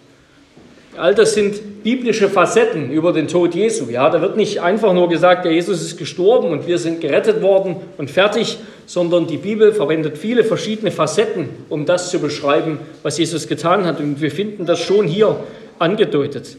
All 1.01 1.15
das 1.15 1.33
sind 1.33 1.83
biblische 1.83 2.29
Facetten 2.29 2.91
über 2.91 3.15
den 3.15 3.27
Tod 3.27 3.55
Jesu. 3.55 3.89
Ja, 3.89 4.11
da 4.11 4.21
wird 4.21 4.37
nicht 4.37 4.61
einfach 4.61 4.93
nur 4.93 5.09
gesagt, 5.09 5.47
der 5.47 5.53
Jesus 5.53 5.81
ist 5.81 5.97
gestorben 5.97 6.51
und 6.51 6.67
wir 6.67 6.77
sind 6.77 7.01
gerettet 7.01 7.41
worden 7.41 7.77
und 7.97 8.11
fertig, 8.11 8.59
sondern 8.85 9.27
die 9.27 9.39
Bibel 9.39 9.73
verwendet 9.73 10.19
viele 10.19 10.45
verschiedene 10.45 10.91
Facetten, 10.91 11.49
um 11.71 11.87
das 11.87 12.11
zu 12.11 12.19
beschreiben, 12.19 12.81
was 13.03 13.17
Jesus 13.17 13.49
getan 13.49 13.87
hat. 13.87 13.99
Und 13.99 14.21
wir 14.21 14.31
finden 14.31 14.67
das 14.67 14.81
schon 14.81 15.07
hier 15.07 15.37
angedeutet. 15.79 16.59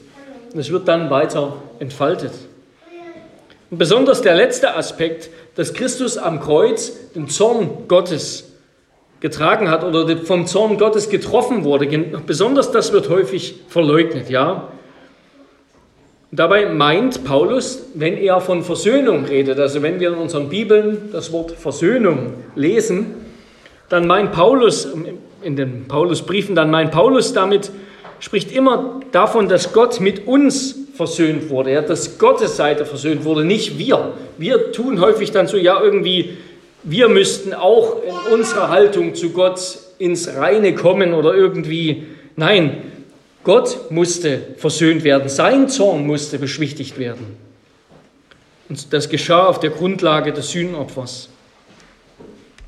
Und 0.52 0.60
es 0.60 0.72
wird 0.72 0.88
dann 0.88 1.12
weiter 1.12 1.58
entfaltet. 1.78 2.32
Und 3.70 3.78
besonders 3.78 4.24
der 4.24 4.34
letzte 4.34 4.76
Aspekt, 4.76 5.30
dass 5.54 5.72
Christus 5.76 6.18
am 6.18 6.40
Kreuz 6.40 6.94
den 7.14 7.30
Zorn 7.30 7.88
Gottes 7.88 8.51
getragen 9.22 9.70
hat 9.70 9.84
oder 9.84 10.18
vom 10.18 10.48
Zorn 10.48 10.78
Gottes 10.78 11.10
getroffen 11.10 11.64
wurde. 11.64 11.88
Besonders 12.26 12.72
das 12.72 12.92
wird 12.92 13.08
häufig 13.10 13.56
verleugnet, 13.70 14.30
ja. 14.30 14.68
Dabei 16.34 16.68
meint 16.68 17.24
Paulus, 17.24 17.88
wenn 17.94 18.18
er 18.18 18.40
von 18.42 18.64
Versöhnung 18.64 19.26
redet, 19.26 19.60
also 19.60 19.82
wenn 19.82 20.00
wir 20.00 20.10
in 20.14 20.16
unseren 20.16 20.50
Bibeln 20.50 21.10
das 21.12 21.32
Wort 21.32 21.52
Versöhnung 21.52 22.34
lesen, 22.56 23.16
dann 23.90 24.08
meint 24.08 24.32
Paulus, 24.32 24.88
in 25.44 25.56
den 25.56 25.88
Paulusbriefen, 25.88 26.56
dann 26.56 26.72
meint 26.72 26.92
Paulus 26.92 27.34
damit, 27.34 27.72
spricht 28.20 28.52
immer 28.52 29.02
davon, 29.12 29.50
dass 29.50 29.74
Gott 29.74 30.00
mit 30.00 30.26
uns 30.26 30.78
versöhnt 30.96 31.50
wurde, 31.50 31.74
ja, 31.74 31.82
dass 31.82 32.18
Gottes 32.18 32.56
Seite 32.56 32.86
versöhnt 32.86 33.26
wurde, 33.26 33.44
nicht 33.44 33.78
wir. 33.78 34.14
Wir 34.38 34.72
tun 34.72 35.02
häufig 35.02 35.32
dann 35.32 35.48
so, 35.48 35.58
ja, 35.58 35.82
irgendwie, 35.82 36.38
wir 36.84 37.10
müssten 37.10 37.54
auch 37.54 38.02
in 38.04 38.34
unserer 38.34 38.70
Haltung 38.70 39.16
zu 39.16 39.32
Gott 39.32 39.80
ins 40.00 40.28
Reine 40.28 40.74
kommen 40.74 41.14
oder 41.14 41.34
irgendwie. 41.34 42.04
Nein, 42.36 42.78
Gott 43.44 43.92
musste 43.92 44.56
versöhnt 44.58 45.04
werden, 45.04 45.30
sein 45.30 45.70
Zorn 45.70 46.06
musste 46.06 46.40
beschwichtigt 46.40 46.98
werden. 46.98 47.38
Und 48.70 48.94
das 48.94 49.10
geschah 49.10 49.48
auf 49.48 49.60
der 49.60 49.72
Grundlage 49.72 50.32
des 50.32 50.52
Sühnenopfers. 50.52 51.30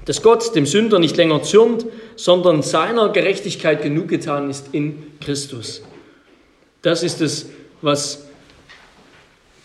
Dass 0.05 0.21
Gott 0.21 0.53
dem 0.55 0.65
Sünder 0.65 0.99
nicht 0.99 1.15
länger 1.15 1.43
zürnt, 1.43 1.85
sondern 2.15 2.61
seiner 2.61 3.09
Gerechtigkeit 3.09 3.81
genug 3.81 4.09
getan 4.09 4.49
ist 4.49 4.67
in 4.73 5.01
Christus. 5.21 5.81
Das 6.81 7.03
ist 7.03 7.21
es, 7.21 7.47
was 7.81 8.25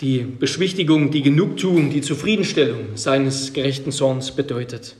die 0.00 0.18
Beschwichtigung, 0.20 1.10
die 1.10 1.22
Genugtuung, 1.22 1.90
die 1.90 2.00
Zufriedenstellung 2.00 2.96
seines 2.96 3.52
gerechten 3.52 3.90
Zorns 3.90 4.30
bedeutet. 4.30 4.94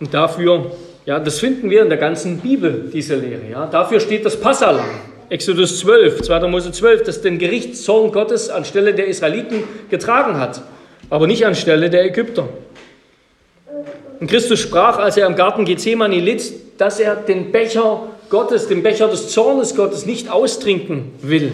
Und 0.00 0.12
dafür, 0.12 0.72
ja, 1.06 1.20
das 1.20 1.38
finden 1.38 1.70
wir 1.70 1.82
in 1.82 1.88
der 1.88 1.98
ganzen 1.98 2.38
Bibel, 2.38 2.90
diese 2.92 3.14
Lehre. 3.14 3.48
Ja. 3.50 3.66
Dafür 3.66 4.00
steht 4.00 4.24
das 4.26 4.38
Passalam, 4.40 4.88
Exodus 5.28 5.78
12, 5.80 6.22
2. 6.22 6.48
Mose 6.48 6.72
12, 6.72 7.04
das 7.04 7.22
den 7.22 7.38
Gerichtszorn 7.38 8.10
Gottes 8.10 8.50
anstelle 8.50 8.92
der 8.92 9.06
Israeliten 9.06 9.62
getragen 9.88 10.38
hat, 10.38 10.62
aber 11.10 11.26
nicht 11.26 11.46
anstelle 11.46 11.90
der 11.90 12.04
Ägypter. 12.04 12.48
Und 14.18 14.28
Christus 14.28 14.58
sprach, 14.58 14.98
als 14.98 15.16
er 15.16 15.26
im 15.26 15.36
Garten 15.36 15.64
Gethsemane 15.64 16.18
litt, 16.18 16.52
dass 16.78 16.98
er 16.98 17.14
den 17.14 17.52
Becher 17.52 18.08
Gottes, 18.30 18.66
den 18.66 18.82
Becher 18.82 19.08
des 19.08 19.28
Zornes 19.28 19.76
Gottes 19.76 20.06
nicht 20.06 20.30
austrinken 20.30 21.12
will, 21.22 21.52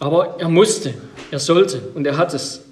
aber 0.00 0.36
er 0.38 0.48
musste, 0.48 0.94
er 1.30 1.38
sollte 1.38 1.80
und 1.94 2.06
er 2.06 2.16
hat 2.16 2.34
es. 2.34 2.62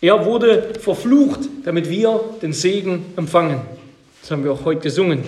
Er 0.00 0.24
wurde 0.26 0.74
verflucht, 0.80 1.40
damit 1.64 1.88
wir 1.88 2.20
den 2.42 2.52
Segen 2.52 3.06
empfangen. 3.16 3.60
Das 4.20 4.32
haben 4.32 4.42
wir 4.42 4.52
auch 4.52 4.64
heute 4.64 4.80
gesungen. 4.80 5.22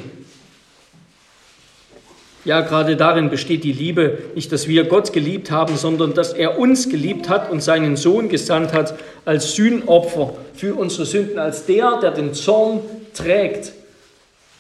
Ja, 2.44 2.60
gerade 2.60 2.96
darin 2.96 3.30
besteht 3.30 3.64
die 3.64 3.72
Liebe, 3.72 4.18
nicht, 4.34 4.52
dass 4.52 4.68
wir 4.68 4.84
Gott 4.84 5.12
geliebt 5.12 5.50
haben, 5.50 5.76
sondern 5.76 6.12
dass 6.12 6.32
er 6.34 6.58
uns 6.58 6.90
geliebt 6.90 7.28
hat 7.28 7.50
und 7.50 7.62
seinen 7.62 7.96
Sohn 7.96 8.28
gesandt 8.28 8.72
hat 8.74 8.98
als 9.24 9.54
Sühnopfer 9.54 10.34
für 10.54 10.74
unsere 10.74 11.06
Sünden, 11.06 11.38
als 11.38 11.64
der, 11.64 12.00
der 12.02 12.10
den 12.10 12.34
Zorn 12.34 12.80
trägt 13.14 13.72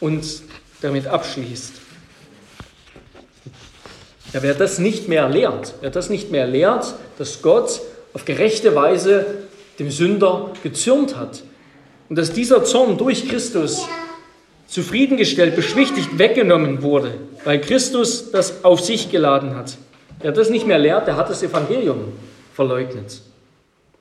und 0.00 0.24
damit 0.80 1.08
abschließt. 1.08 1.83
Ja, 4.34 4.42
wer 4.42 4.54
das 4.54 4.80
nicht 4.80 5.06
mehr 5.08 5.28
lehrt, 5.28 5.74
wer 5.80 5.90
das 5.90 6.10
nicht 6.10 6.32
mehr 6.32 6.48
lehrt, 6.48 6.94
dass 7.18 7.40
Gott 7.40 7.80
auf 8.14 8.24
gerechte 8.24 8.74
Weise 8.74 9.26
dem 9.78 9.92
Sünder 9.92 10.50
gezürnt 10.64 11.16
hat 11.16 11.44
und 12.08 12.18
dass 12.18 12.32
dieser 12.32 12.64
Zorn 12.64 12.98
durch 12.98 13.28
Christus 13.28 13.86
zufriedengestellt, 14.66 15.54
beschwichtigt, 15.54 16.18
weggenommen 16.18 16.82
wurde, 16.82 17.14
weil 17.44 17.60
Christus 17.60 18.32
das 18.32 18.64
auf 18.64 18.80
sich 18.80 19.12
geladen 19.12 19.54
hat. 19.54 19.76
Wer 20.20 20.32
das 20.32 20.50
nicht 20.50 20.66
mehr 20.66 20.80
lehrt, 20.80 21.06
der 21.06 21.16
hat 21.16 21.30
das 21.30 21.44
Evangelium 21.44 22.12
verleugnet. 22.54 23.20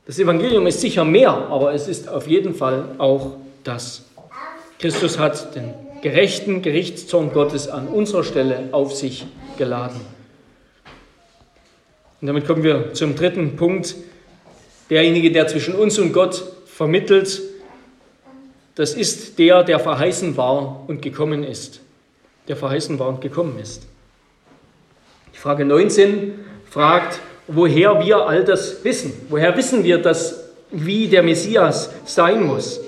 Das 0.07 0.17
Evangelium 0.17 0.65
ist 0.65 0.81
sicher 0.81 1.05
mehr, 1.05 1.29
aber 1.29 1.75
es 1.75 1.87
ist 1.87 2.09
auf 2.09 2.27
jeden 2.27 2.55
Fall 2.55 2.85
auch 2.97 3.33
das. 3.63 4.05
Christus 4.79 5.19
hat 5.19 5.55
den 5.55 5.75
gerechten 6.01 6.63
Gerichtszorn 6.63 7.31
Gottes 7.31 7.67
an 7.67 7.87
unserer 7.87 8.23
Stelle 8.23 8.69
auf 8.71 8.95
sich 8.95 9.27
geladen. 9.59 10.12
Und 12.23 12.27
damit 12.27 12.47
kommen 12.47 12.63
wir 12.63 12.93
zum 12.93 13.17
dritten 13.17 13.57
Punkt. 13.57 13.95
Derjenige, 14.89 15.29
der 15.29 15.45
zwischen 15.49 15.75
uns 15.75 15.99
und 15.99 16.13
Gott 16.13 16.41
vermittelt, 16.65 17.41
das 18.75 18.93
ist 18.93 19.37
der, 19.39 19.61
der 19.63 19.77
verheißen 19.77 20.37
war 20.37 20.85
und 20.87 21.01
gekommen 21.01 21.43
ist. 21.43 21.81
Der 22.47 22.55
verheißen 22.55 22.97
war 22.97 23.09
und 23.09 23.19
gekommen 23.19 23.59
ist. 23.61 23.85
Die 25.33 25.37
Frage 25.37 25.65
19 25.65 26.39
fragt, 26.69 27.19
woher 27.47 27.99
wir 27.99 28.25
all 28.25 28.45
das 28.45 28.85
wissen. 28.85 29.11
Woher 29.27 29.57
wissen 29.57 29.83
wir 29.83 29.97
das, 29.97 30.45
wie 30.71 31.09
der 31.09 31.23
Messias 31.23 31.89
sein 32.05 32.41
muss? 32.41 32.79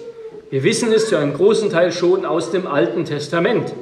Wir 0.50 0.64
wissen 0.64 0.94
es 0.94 1.10
zu 1.10 1.18
einem 1.18 1.34
großen 1.34 1.70
Teil 1.70 1.92
schon 1.92 2.26
aus 2.26 2.52
dem 2.52 2.68
Alten 2.68 3.04
Testament. 3.04 3.74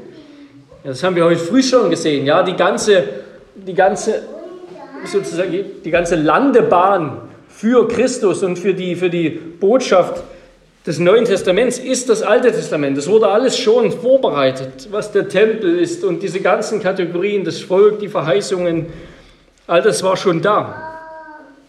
Das 0.84 1.04
haben 1.04 1.16
wir 1.16 1.26
heute 1.26 1.42
früh 1.42 1.62
schon 1.62 1.92
gesehen. 1.92 2.26
Ja, 2.26 2.42
die 2.42 2.56
ganze, 2.56 3.04
die 3.54 3.76
ganze 3.76 4.33
sozusagen 5.06 5.66
die 5.84 5.92
ganze 5.92 6.16
Landebahn 6.16 7.18
für 7.50 7.88
Christus 7.88 8.44
und 8.44 8.58
für 8.58 8.74
die, 8.74 8.96
für 8.96 9.10
die 9.10 9.30
Botschaft 9.30 10.24
des 10.86 11.00
Neuen 11.00 11.26
Testaments 11.26 11.80
ist 11.80 12.10
das 12.10 12.22
Alte 12.22 12.52
Testament. 12.52 12.98
Das 12.98 13.08
wurde 13.08 13.28
alles 13.28 13.58
schon 13.58 13.92
vorbereitet, 13.92 14.89
was 14.92 15.12
der 15.12 15.30
Tempel 15.30 15.80
ist 15.80 16.04
und 16.04 16.22
diese 16.22 16.42
ganzen 16.42 16.82
Kategorien, 16.82 17.46
das 17.46 17.62
Volk, 17.62 18.00
die 18.00 18.10
Verheißungen, 18.10 18.88
all 19.66 19.82
das 19.82 20.04
war 20.04 20.18
schon 20.18 20.42
da. 20.42 20.89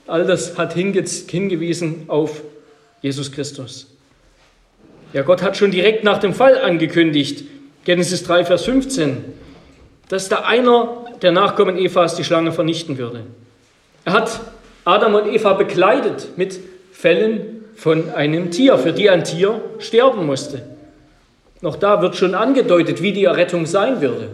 All 0.07 0.27
das 0.27 0.59
hat 0.59 0.75
hingewiesen 0.75 2.05
auf 2.09 2.43
Jesus 3.03 3.31
Christus. 3.31 3.87
Ja, 5.13 5.23
Gott 5.23 5.43
hat 5.43 5.57
schon 5.57 5.71
direkt 5.71 6.03
nach 6.03 6.19
dem 6.19 6.35
Fall 6.35 6.59
angekündigt, 6.59 7.45
Genesis 7.85 8.25
3, 8.25 8.47
Vers 8.47 8.65
15, 8.65 9.25
dass 10.09 10.29
da 10.29 10.41
einer 10.41 11.04
der 11.23 11.33
Nachkommen 11.33 11.77
Evas 11.77 12.17
die 12.17 12.25
Schlange 12.25 12.53
vernichten 12.53 12.99
würde. 12.99 13.25
Er 14.05 14.13
hat 14.13 14.41
Adam 14.85 15.15
und 15.15 15.27
Eva 15.33 15.55
bekleidet 15.55 16.37
mit 16.37 16.61
Fellen 16.93 17.65
von 17.75 18.11
einem 18.11 18.51
Tier, 18.51 18.79
für 18.79 18.93
die 18.93 19.09
ein 19.11 19.25
Tier 19.25 19.61
sterben 19.79 20.27
musste. 20.27 20.63
Noch 21.61 21.77
da 21.77 22.03
wird 22.03 22.17
schon 22.17 22.35
angedeutet, 22.35 23.01
wie 23.01 23.13
die 23.13 23.25
Errettung 23.25 23.65
sein 23.67 24.01
würde. 24.01 24.29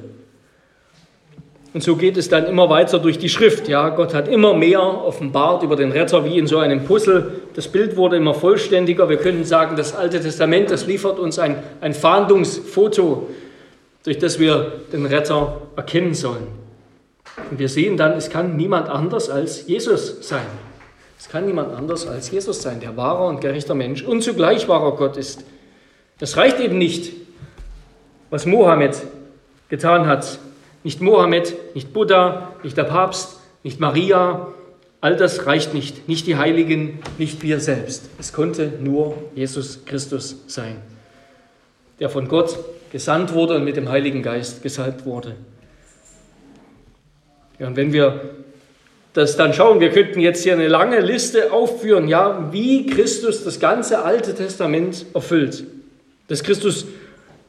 Und 1.72 1.84
so 1.84 1.94
geht 1.94 2.16
es 2.16 2.28
dann 2.28 2.46
immer 2.46 2.68
weiter 2.68 2.98
durch 2.98 3.18
die 3.18 3.28
Schrift. 3.28 3.68
Ja, 3.68 3.90
Gott 3.90 4.12
hat 4.12 4.26
immer 4.26 4.54
mehr 4.54 4.82
offenbart 4.82 5.62
über 5.62 5.76
den 5.76 5.92
Retter 5.92 6.24
wie 6.24 6.36
in 6.36 6.48
so 6.48 6.58
einem 6.58 6.84
Puzzle. 6.84 7.42
Das 7.54 7.68
Bild 7.68 7.96
wurde 7.96 8.16
immer 8.16 8.34
vollständiger. 8.34 9.08
Wir 9.08 9.18
können 9.18 9.44
sagen, 9.44 9.76
das 9.76 9.94
Alte 9.94 10.20
Testament, 10.20 10.72
das 10.72 10.86
liefert 10.86 11.20
uns 11.20 11.38
ein, 11.38 11.62
ein 11.80 11.94
Fahndungsfoto, 11.94 13.28
durch 14.02 14.18
das 14.18 14.40
wir 14.40 14.72
den 14.92 15.06
Retter 15.06 15.62
erkennen 15.76 16.14
sollen. 16.14 16.59
Und 17.50 17.58
wir 17.58 17.68
sehen 17.68 17.96
dann, 17.96 18.12
es 18.12 18.30
kann 18.30 18.56
niemand 18.56 18.88
anders 18.88 19.30
als 19.30 19.66
Jesus 19.66 20.26
sein. 20.28 20.46
Es 21.18 21.28
kann 21.28 21.44
niemand 21.44 21.74
anders 21.74 22.06
als 22.06 22.30
Jesus 22.30 22.62
sein, 22.62 22.80
der 22.80 22.96
wahrer 22.96 23.26
und 23.26 23.40
gerechter 23.40 23.74
Mensch 23.74 24.02
und 24.02 24.22
zugleich 24.22 24.68
wahrer 24.68 24.96
Gott 24.96 25.16
ist. 25.16 25.44
Das 26.18 26.36
reicht 26.36 26.60
eben 26.60 26.78
nicht, 26.78 27.12
was 28.30 28.46
Mohammed 28.46 28.96
getan 29.68 30.06
hat. 30.06 30.38
Nicht 30.82 31.00
Mohammed, 31.00 31.74
nicht 31.74 31.92
Buddha, 31.92 32.52
nicht 32.62 32.76
der 32.76 32.84
Papst, 32.84 33.38
nicht 33.62 33.80
Maria. 33.80 34.48
All 35.02 35.16
das 35.16 35.46
reicht 35.46 35.74
nicht. 35.74 36.08
Nicht 36.08 36.26
die 36.26 36.36
Heiligen, 36.36 37.00
nicht 37.18 37.42
wir 37.42 37.60
selbst. 37.60 38.08
Es 38.18 38.32
konnte 38.32 38.72
nur 38.80 39.16
Jesus 39.34 39.84
Christus 39.84 40.36
sein, 40.46 40.76
der 41.98 42.08
von 42.08 42.28
Gott 42.28 42.58
gesandt 42.92 43.34
wurde 43.34 43.56
und 43.56 43.64
mit 43.64 43.76
dem 43.76 43.88
Heiligen 43.88 44.22
Geist 44.22 44.62
gesalbt 44.62 45.04
wurde. 45.04 45.36
Ja, 47.60 47.66
und 47.66 47.76
wenn 47.76 47.92
wir 47.92 48.20
das 49.12 49.36
dann 49.36 49.52
schauen, 49.52 49.80
wir 49.80 49.90
könnten 49.90 50.20
jetzt 50.20 50.42
hier 50.42 50.54
eine 50.54 50.68
lange 50.68 51.00
Liste 51.00 51.52
aufführen, 51.52 52.08
ja, 52.08 52.48
wie 52.52 52.86
Christus 52.86 53.44
das 53.44 53.60
ganze 53.60 54.02
Alte 54.02 54.34
Testament 54.34 55.04
erfüllt. 55.14 55.64
Dass 56.28 56.42
Christus 56.42 56.86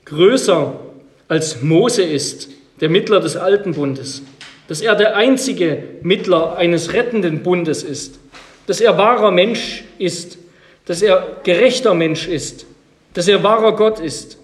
größer 0.06 0.80
als 1.28 1.62
Mose 1.62 2.04
ist, 2.04 2.50
der 2.82 2.90
Mittler 2.90 3.22
des 3.22 3.38
alten 3.38 3.74
Bundes, 3.74 4.22
dass 4.68 4.82
er 4.82 4.96
der 4.96 5.16
einzige 5.16 5.84
Mittler 6.02 6.58
eines 6.58 6.94
rettenden 6.94 7.42
Bundes 7.44 7.84
ist, 7.84 8.20
dass 8.68 8.82
er 8.82 8.98
wahrer 8.98 9.32
Mensch 9.32 9.86
ist, 9.98 10.38
dass 10.86 11.02
er 11.02 11.38
gerechter 11.44 11.94
Mensch 11.94 12.28
ist, 12.28 12.66
dass 13.14 13.28
er 13.28 13.44
wahrer 13.44 13.76
Gott 13.76 14.00
ist, 14.00 14.40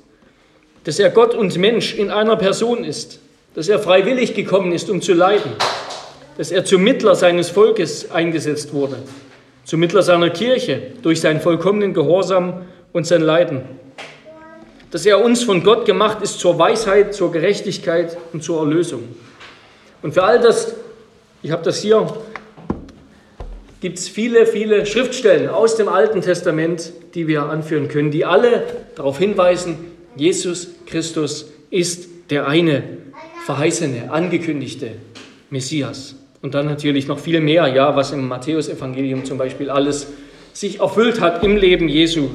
dass 0.86 1.00
er 1.00 1.10
Gott 1.10 1.34
und 1.34 1.58
Mensch 1.58 1.96
in 1.96 2.10
einer 2.12 2.38
Person 2.38 2.86
ist, 2.86 3.20
dass 3.58 3.70
er 3.70 3.80
freiwillig 3.80 4.36
gekommen 4.36 4.72
ist, 4.72 4.88
um 4.88 5.02
zu 5.02 5.14
leiden, 5.14 5.52
dass 6.38 6.52
er 6.52 6.64
zum 6.64 6.84
Mittler 6.84 7.16
seines 7.16 7.50
Volkes 7.50 8.12
eingesetzt 8.12 8.72
wurde, 8.72 8.98
zum 9.66 9.80
Mittler 9.80 10.04
seiner 10.04 10.30
Kirche 10.30 10.80
durch 11.02 11.22
seinen 11.22 11.42
vollkommenen 11.42 11.96
Gehorsam 11.96 12.68
und 12.94 13.08
sein 13.08 13.24
Leiden, 13.24 13.64
dass 14.92 15.08
er 15.08 15.26
uns 15.26 15.42
von 15.42 15.64
Gott 15.64 15.88
gemacht 15.88 16.22
ist 16.22 16.40
zur 16.40 16.60
Weisheit, 16.60 17.16
zur 17.16 17.32
Gerechtigkeit 17.32 18.16
und 18.32 18.44
zur 18.44 18.60
Erlösung. 18.60 19.02
Und 20.04 20.14
für 20.14 20.22
all 20.22 20.40
das, 20.40 20.76
ich 21.42 21.50
habe 21.50 21.64
das 21.64 21.82
hier, 21.82 22.06
gibt 23.82 23.98
es 23.98 24.08
viele, 24.08 24.46
viele 24.46 24.86
Schriftstellen 24.86 25.50
aus 25.50 25.78
dem 25.78 25.90
Alten 25.90 26.22
Testament, 26.22 26.94
die 27.16 27.28
wir 27.28 27.46
anführen 27.46 27.88
können, 27.88 28.12
die 28.12 28.24
alle 28.24 28.62
darauf 28.94 29.18
hinweisen, 29.18 29.80
Jesus 30.16 30.68
Christus 30.86 31.52
ist 31.72 32.08
der 32.30 32.48
eine 32.48 32.84
verheißene, 33.48 34.12
angekündigte 34.12 34.92
Messias. 35.50 36.16
Und 36.42 36.54
dann 36.54 36.66
natürlich 36.66 37.08
noch 37.08 37.18
viel 37.18 37.40
mehr, 37.40 37.68
ja, 37.68 37.96
was 37.96 38.12
im 38.12 38.28
Matthäusevangelium 38.28 39.24
zum 39.24 39.38
Beispiel 39.38 39.70
alles 39.70 40.08
sich 40.52 40.82
erfüllt 40.82 41.22
hat 41.22 41.46
im 41.46 41.56
Leben 41.56 41.88
Jesu 41.88 42.28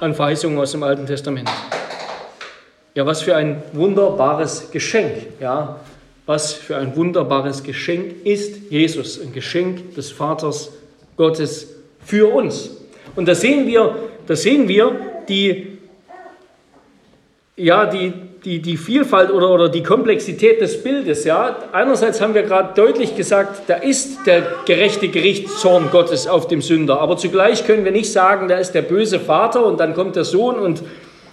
an 0.00 0.12
Verheißungen 0.12 0.58
aus 0.58 0.72
dem 0.72 0.82
Alten 0.82 1.06
Testament. 1.06 1.48
Ja, 2.96 3.06
was 3.06 3.22
für 3.22 3.36
ein 3.36 3.62
wunderbares 3.74 4.72
Geschenk, 4.72 5.12
ja, 5.40 5.78
was 6.26 6.54
für 6.54 6.76
ein 6.76 6.96
wunderbares 6.96 7.62
Geschenk 7.62 8.26
ist 8.26 8.68
Jesus, 8.68 9.20
ein 9.20 9.32
Geschenk 9.32 9.94
des 9.94 10.10
Vaters 10.10 10.72
Gottes 11.16 11.68
für 12.04 12.34
uns. 12.34 12.72
Und 13.14 13.28
da 13.28 13.36
sehen 13.36 13.68
wir, 13.68 13.94
da 14.26 14.34
sehen 14.34 14.66
wir 14.66 14.98
die, 15.28 15.78
ja, 17.56 17.86
die, 17.86 18.12
die, 18.44 18.60
die 18.60 18.76
Vielfalt 18.76 19.30
oder, 19.32 19.50
oder 19.50 19.68
die 19.68 19.82
Komplexität 19.82 20.60
des 20.60 20.82
Bildes. 20.82 21.24
Ja. 21.24 21.56
Einerseits 21.72 22.20
haben 22.20 22.34
wir 22.34 22.42
gerade 22.42 22.74
deutlich 22.74 23.16
gesagt, 23.16 23.62
da 23.68 23.74
ist 23.74 24.26
der 24.26 24.42
gerechte 24.66 25.08
Gerichtszorn 25.08 25.90
Gottes 25.90 26.26
auf 26.26 26.46
dem 26.46 26.62
Sünder. 26.62 27.00
Aber 27.00 27.16
zugleich 27.16 27.66
können 27.66 27.84
wir 27.84 27.92
nicht 27.92 28.12
sagen, 28.12 28.48
da 28.48 28.56
ist 28.58 28.72
der 28.72 28.82
böse 28.82 29.18
Vater 29.18 29.64
und 29.64 29.80
dann 29.80 29.94
kommt 29.94 30.16
der 30.16 30.24
Sohn 30.24 30.56
und 30.56 30.82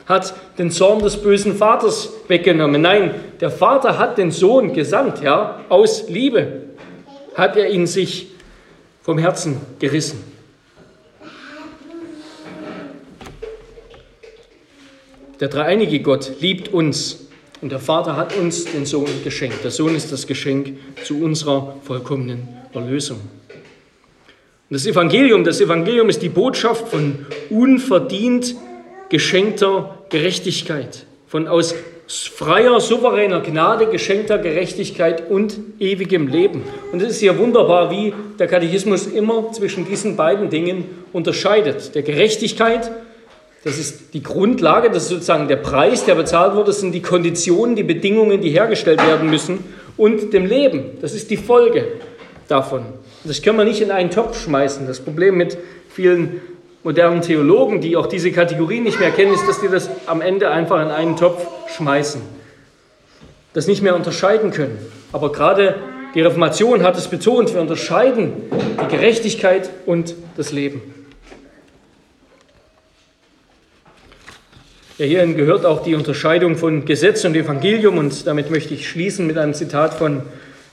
hat 0.05 0.33
den 0.57 0.71
Zorn 0.71 0.99
des 0.99 1.17
bösen 1.17 1.55
Vaters 1.55 2.11
weggenommen. 2.27 2.81
Nein, 2.81 3.15
der 3.39 3.51
Vater 3.51 3.97
hat 3.97 4.17
den 4.17 4.31
Sohn 4.31 4.73
gesandt, 4.73 5.21
ja, 5.21 5.59
aus 5.69 6.09
Liebe 6.09 6.63
hat 7.35 7.55
er 7.55 7.69
ihn 7.69 7.87
sich 7.87 8.27
vom 9.01 9.17
Herzen 9.17 9.61
gerissen. 9.79 10.32
Der 15.43 15.49
dreieinige 15.49 15.99
Gott 15.99 16.39
liebt 16.39 16.73
uns 16.73 17.27
und 17.59 17.69
der 17.69 17.79
Vater 17.79 18.15
hat 18.15 18.33
uns 18.37 18.63
den 18.63 18.85
Sohn 18.85 19.09
geschenkt. 19.25 19.61
Der 19.65 19.71
Sohn 19.71 19.93
ist 19.93 20.09
das 20.09 20.25
Geschenk 20.25 20.77
zu 21.03 21.21
unserer 21.21 21.75
vollkommenen 21.83 22.47
Erlösung. 22.73 23.17
Und 23.17 23.57
das 24.69 24.85
Evangelium, 24.85 25.43
das 25.43 25.59
Evangelium 25.59 26.07
ist 26.07 26.21
die 26.21 26.29
Botschaft 26.29 26.87
von 26.87 27.25
unverdient 27.49 28.55
geschenkter 29.09 30.05
Gerechtigkeit, 30.07 31.05
von 31.27 31.49
aus 31.49 31.75
freier, 32.07 32.79
souveräner 32.79 33.41
Gnade 33.41 33.87
geschenkter 33.87 34.37
Gerechtigkeit 34.37 35.29
und 35.29 35.59
ewigem 35.77 36.29
Leben. 36.29 36.63
Und 36.93 37.01
es 37.01 37.15
ist 37.15 37.21
ja 37.21 37.37
wunderbar, 37.37 37.91
wie 37.91 38.13
der 38.39 38.47
Katechismus 38.47 39.07
immer 39.07 39.51
zwischen 39.51 39.85
diesen 39.85 40.15
beiden 40.15 40.49
Dingen 40.49 40.85
unterscheidet. 41.11 41.95
Der 41.95 42.03
Gerechtigkeit, 42.03 42.89
das 43.63 43.77
ist 43.77 44.13
die 44.13 44.21
Grundlage, 44.21 44.89
das 44.89 45.03
ist 45.03 45.09
sozusagen 45.09 45.47
der 45.47 45.55
Preis, 45.55 46.05
der 46.05 46.15
bezahlt 46.15 46.55
wird, 46.55 46.67
das 46.67 46.79
sind 46.79 46.91
die 46.91 47.01
Konditionen, 47.01 47.75
die 47.75 47.83
Bedingungen, 47.83 48.41
die 48.41 48.49
hergestellt 48.49 49.05
werden 49.05 49.29
müssen, 49.29 49.63
und 49.95 50.33
dem 50.33 50.45
Leben, 50.45 50.97
das 51.01 51.13
ist 51.13 51.29
die 51.29 51.37
Folge 51.37 51.87
davon. 52.47 52.83
Das 53.23 53.41
können 53.41 53.57
wir 53.57 53.65
nicht 53.65 53.81
in 53.81 53.91
einen 53.91 54.09
Topf 54.09 54.43
schmeißen. 54.43 54.85
Das 54.87 54.99
Problem 54.99 55.37
mit 55.37 55.57
vielen 55.89 56.41
modernen 56.83 57.21
Theologen, 57.21 57.79
die 57.79 57.95
auch 57.95 58.07
diese 58.07 58.31
Kategorie 58.31 58.81
nicht 58.81 58.99
mehr 58.99 59.11
kennen, 59.11 59.33
ist, 59.33 59.47
dass 59.47 59.61
die 59.61 59.69
das 59.69 59.89
am 60.07 60.21
Ende 60.21 60.49
einfach 60.49 60.81
in 60.81 60.89
einen 60.89 61.15
Topf 61.15 61.45
schmeißen, 61.75 62.21
das 63.53 63.67
nicht 63.67 63.81
mehr 63.81 63.95
unterscheiden 63.95 64.51
können. 64.51 64.77
Aber 65.13 65.31
gerade 65.31 65.75
die 66.15 66.21
Reformation 66.21 66.83
hat 66.83 66.97
es 66.97 67.07
betont, 67.07 67.53
wir 67.53 67.61
unterscheiden 67.61 68.33
die 68.81 68.87
Gerechtigkeit 68.93 69.69
und 69.85 70.15
das 70.35 70.51
Leben. 70.51 70.81
Ja, 75.03 75.09
hierhin 75.09 75.35
gehört 75.35 75.65
auch 75.65 75.83
die 75.83 75.95
Unterscheidung 75.95 76.55
von 76.55 76.85
Gesetz 76.85 77.25
und 77.25 77.35
Evangelium 77.35 77.97
und 77.97 78.25
damit 78.25 78.49
möchte 78.49 78.73
ich 78.73 78.87
schließen 78.87 79.27
mit 79.27 79.37
einem 79.37 79.53
Zitat 79.53 79.93
von 79.93 80.21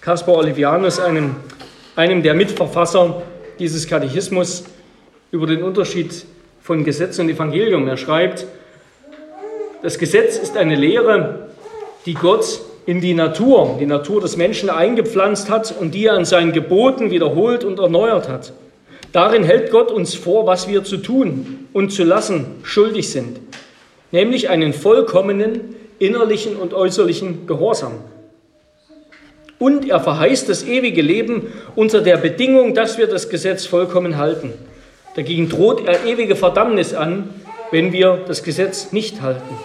Caspar 0.01 0.37
Olivianus, 0.37 1.01
einem, 1.01 1.35
einem 1.97 2.23
der 2.23 2.35
Mitverfasser 2.35 3.23
dieses 3.59 3.89
Katechismus 3.89 4.63
über 5.33 5.49
den 5.49 5.65
Unterschied 5.65 6.27
von 6.63 6.85
Gesetz 6.85 7.19
und 7.19 7.29
Evangelium. 7.29 7.89
Er 7.89 7.97
schreibt, 7.97 8.47
das 9.83 9.99
Gesetz 9.99 10.39
ist 10.39 10.57
eine 10.57 10.77
Lehre, 10.77 11.49
die 12.07 12.15
Gott 12.15 12.61
in 12.87 13.01
die 13.01 13.15
Natur, 13.15 13.79
die 13.81 13.87
Natur 13.87 14.21
des 14.21 14.37
Menschen 14.37 14.71
eingepflanzt 14.71 15.51
hat 15.51 15.75
und 15.77 15.93
die 15.93 16.07
er 16.07 16.15
an 16.15 16.25
seinen 16.25 16.53
Geboten 16.53 17.11
wiederholt 17.11 17.65
und 17.65 17.81
erneuert 17.81 18.29
hat. 18.29 18.53
Darin 19.11 19.43
hält 19.43 19.73
Gott 19.73 19.91
uns 19.91 20.15
vor, 20.15 20.47
was 20.47 20.69
wir 20.69 20.85
zu 20.85 20.99
tun 20.99 21.67
und 21.73 21.91
zu 21.93 22.05
lassen 22.05 22.47
schuldig 22.63 23.11
sind, 23.11 23.41
nämlich 24.13 24.49
einen 24.49 24.73
vollkommenen 24.73 25.77
innerlichen 25.99 26.57
und 26.57 26.75
äußerlichen 26.75 27.47
Gehorsam. 27.47 27.93
Und 29.59 29.89
er 29.89 30.01
verheißt 30.01 30.49
das 30.49 30.65
ewige 30.65 31.03
Leben 31.03 31.53
unter 31.77 32.01
der 32.01 32.17
Bedingung, 32.17 32.75
dass 32.75 32.97
wir 32.97 33.07
das 33.07 33.29
Gesetz 33.29 33.67
vollkommen 33.67 34.17
halten. 34.17 34.55
Dagegen 35.17 35.49
droht 35.49 35.87
er 35.87 36.07
ewige 36.07 36.35
Verdammnis 36.35 36.95
an, 36.95 37.29
wenn 37.71 37.93
wir 37.93 38.25
das 38.27 38.43
Gesetz 38.43 38.93
nicht 38.93 39.21
halten. 39.21 39.57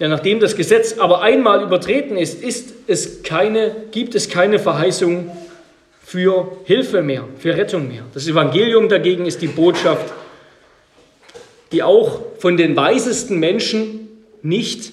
Ja, 0.00 0.08
nachdem 0.08 0.40
das 0.40 0.56
Gesetz 0.56 0.98
aber 0.98 1.22
einmal 1.22 1.62
übertreten 1.62 2.16
ist, 2.16 2.42
ist 2.42 2.72
es 2.86 3.22
keine, 3.22 3.74
gibt 3.90 4.14
es 4.14 4.28
keine 4.28 4.58
Verheißung 4.58 5.30
für 6.04 6.52
Hilfe 6.64 7.02
mehr, 7.02 7.24
für 7.38 7.56
Rettung 7.56 7.88
mehr. 7.88 8.02
Das 8.14 8.26
Evangelium 8.26 8.88
dagegen 8.88 9.26
ist 9.26 9.42
die 9.42 9.48
Botschaft, 9.48 10.12
die 11.72 11.82
auch 11.82 12.20
von 12.38 12.56
den 12.56 12.76
weisesten 12.76 13.38
Menschen 13.38 14.08
nicht 14.42 14.92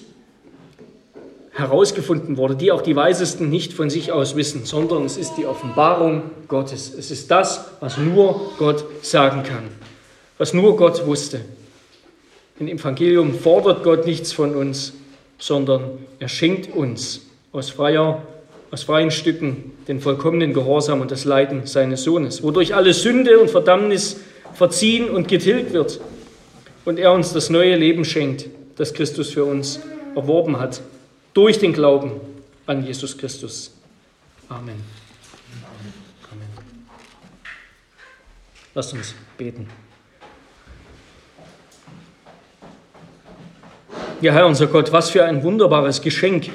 herausgefunden 1.52 2.36
wurde, 2.36 2.54
die 2.54 2.70
auch 2.70 2.82
die 2.82 2.96
Weisesten 2.96 3.48
nicht 3.48 3.72
von 3.72 3.88
sich 3.88 4.12
aus 4.12 4.36
wissen, 4.36 4.66
sondern 4.66 5.06
es 5.06 5.16
ist 5.16 5.36
die 5.36 5.46
Offenbarung 5.46 6.22
Gottes. 6.48 6.92
Es 6.92 7.10
ist 7.10 7.30
das, 7.30 7.64
was 7.80 7.96
nur 7.96 8.52
Gott 8.58 8.84
sagen 9.02 9.42
kann, 9.42 9.64
was 10.36 10.52
nur 10.52 10.76
Gott 10.76 11.06
wusste. 11.06 11.40
Im 12.58 12.68
Evangelium 12.68 13.34
fordert 13.34 13.84
Gott 13.84 14.06
nichts 14.06 14.32
von 14.32 14.54
uns, 14.54 14.92
sondern 15.38 15.98
er 16.18 16.28
schenkt 16.28 16.74
uns 16.74 17.22
aus, 17.52 17.70
freier, 17.70 18.22
aus 18.70 18.82
freien 18.82 19.10
Stücken 19.10 19.72
den 19.88 20.00
vollkommenen 20.00 20.52
Gehorsam 20.52 21.00
und 21.00 21.10
das 21.10 21.24
Leiden 21.24 21.66
seines 21.66 22.02
Sohnes, 22.02 22.42
wodurch 22.42 22.74
alle 22.74 22.92
Sünde 22.92 23.38
und 23.38 23.50
Verdammnis 23.50 24.20
verziehen 24.52 25.08
und 25.08 25.28
getilgt 25.28 25.72
wird 25.72 26.00
und 26.86 26.98
er 26.98 27.12
uns 27.12 27.34
das 27.34 27.50
neue 27.50 27.76
Leben 27.76 28.04
schenkt, 28.06 28.46
das 28.76 28.94
Christus 28.94 29.30
für 29.30 29.44
uns 29.44 29.80
erworben 30.14 30.58
hat 30.58 30.80
durch 31.34 31.58
den 31.58 31.74
Glauben 31.74 32.12
an 32.64 32.86
Jesus 32.86 33.18
Christus. 33.18 33.76
Amen. 34.48 34.82
Amen. 36.32 36.48
Lasst 38.72 38.94
uns 38.94 39.14
beten. 39.36 39.68
Ja, 44.22 44.32
Herr 44.32 44.46
unser 44.46 44.68
Gott, 44.68 44.92
was 44.92 45.10
für 45.10 45.24
ein 45.24 45.42
wunderbares 45.42 46.00
Geschenk 46.00 46.50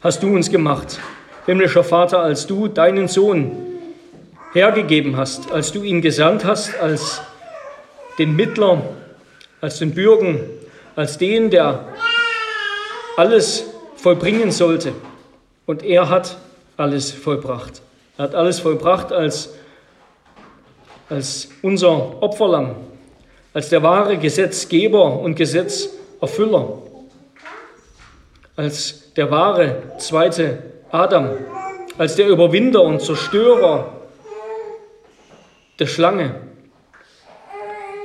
hast 0.00 0.22
du 0.22 0.34
uns 0.34 0.48
gemacht, 0.48 0.98
himmlischer 1.44 1.84
Vater, 1.84 2.20
als 2.20 2.46
du 2.46 2.68
deinen 2.68 3.08
Sohn 3.08 3.52
hergegeben 4.52 5.16
hast, 5.16 5.50
als 5.50 5.72
du 5.72 5.82
ihn 5.82 6.00
gesandt 6.00 6.44
hast 6.44 6.78
als 6.78 7.20
den 8.18 8.36
Mittler, 8.36 8.82
als 9.62 9.78
den 9.78 9.94
Bürgen, 9.94 10.40
als 10.96 11.16
den, 11.18 11.48
der 11.48 11.86
alles 13.16 13.64
vollbringen 13.94 14.50
sollte. 14.50 14.92
Und 15.66 15.84
er 15.84 16.08
hat 16.08 16.36
alles 16.76 17.12
vollbracht. 17.12 17.80
Er 18.18 18.24
hat 18.24 18.34
alles 18.34 18.58
vollbracht 18.58 19.12
als, 19.12 19.54
als 21.08 21.48
unser 21.62 22.20
Opferlamm, 22.22 22.74
als 23.54 23.68
der 23.68 23.84
wahre 23.84 24.18
Gesetzgeber 24.18 25.20
und 25.20 25.36
Gesetzerfüller, 25.36 26.78
als 28.56 29.12
der 29.14 29.30
wahre 29.30 29.80
zweite 29.98 30.58
Adam, 30.90 31.30
als 31.98 32.16
der 32.16 32.26
Überwinder 32.26 32.82
und 32.82 33.00
Zerstörer 33.00 33.92
der 35.78 35.86
Schlange. 35.86 36.51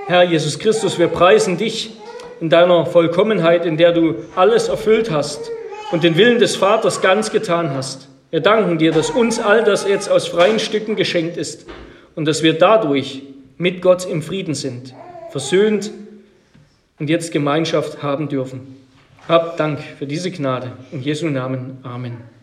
Herr 0.07 0.23
Jesus 0.23 0.57
Christus, 0.57 0.97
wir 0.97 1.09
preisen 1.09 1.57
dich 1.57 1.91
in 2.39 2.49
deiner 2.49 2.85
Vollkommenheit, 2.85 3.65
in 3.65 3.75
der 3.75 3.91
du 3.91 4.15
alles 4.37 4.69
erfüllt 4.69 5.11
hast 5.11 5.51
und 5.91 6.05
den 6.05 6.15
Willen 6.15 6.39
des 6.39 6.55
Vaters 6.55 7.01
ganz 7.01 7.29
getan 7.29 7.71
hast. 7.71 8.07
Wir 8.29 8.39
danken 8.39 8.77
dir, 8.77 8.93
dass 8.93 9.09
uns 9.09 9.37
all 9.37 9.65
das 9.65 9.85
jetzt 9.85 10.09
aus 10.09 10.29
freien 10.29 10.59
Stücken 10.59 10.95
geschenkt 10.95 11.35
ist 11.35 11.65
und 12.15 12.23
dass 12.23 12.41
wir 12.41 12.53
dadurch 12.53 13.21
mit 13.57 13.81
Gott 13.81 14.05
im 14.05 14.21
Frieden 14.21 14.53
sind, 14.53 14.95
versöhnt 15.29 15.91
und 16.99 17.09
jetzt 17.09 17.33
Gemeinschaft 17.33 18.01
haben 18.01 18.29
dürfen. 18.29 18.77
Hab 19.27 19.57
Dank 19.57 19.81
für 19.99 20.05
diese 20.05 20.31
Gnade. 20.31 20.71
In 20.93 21.01
Jesu 21.01 21.27
Namen. 21.27 21.79
Amen. 21.83 22.36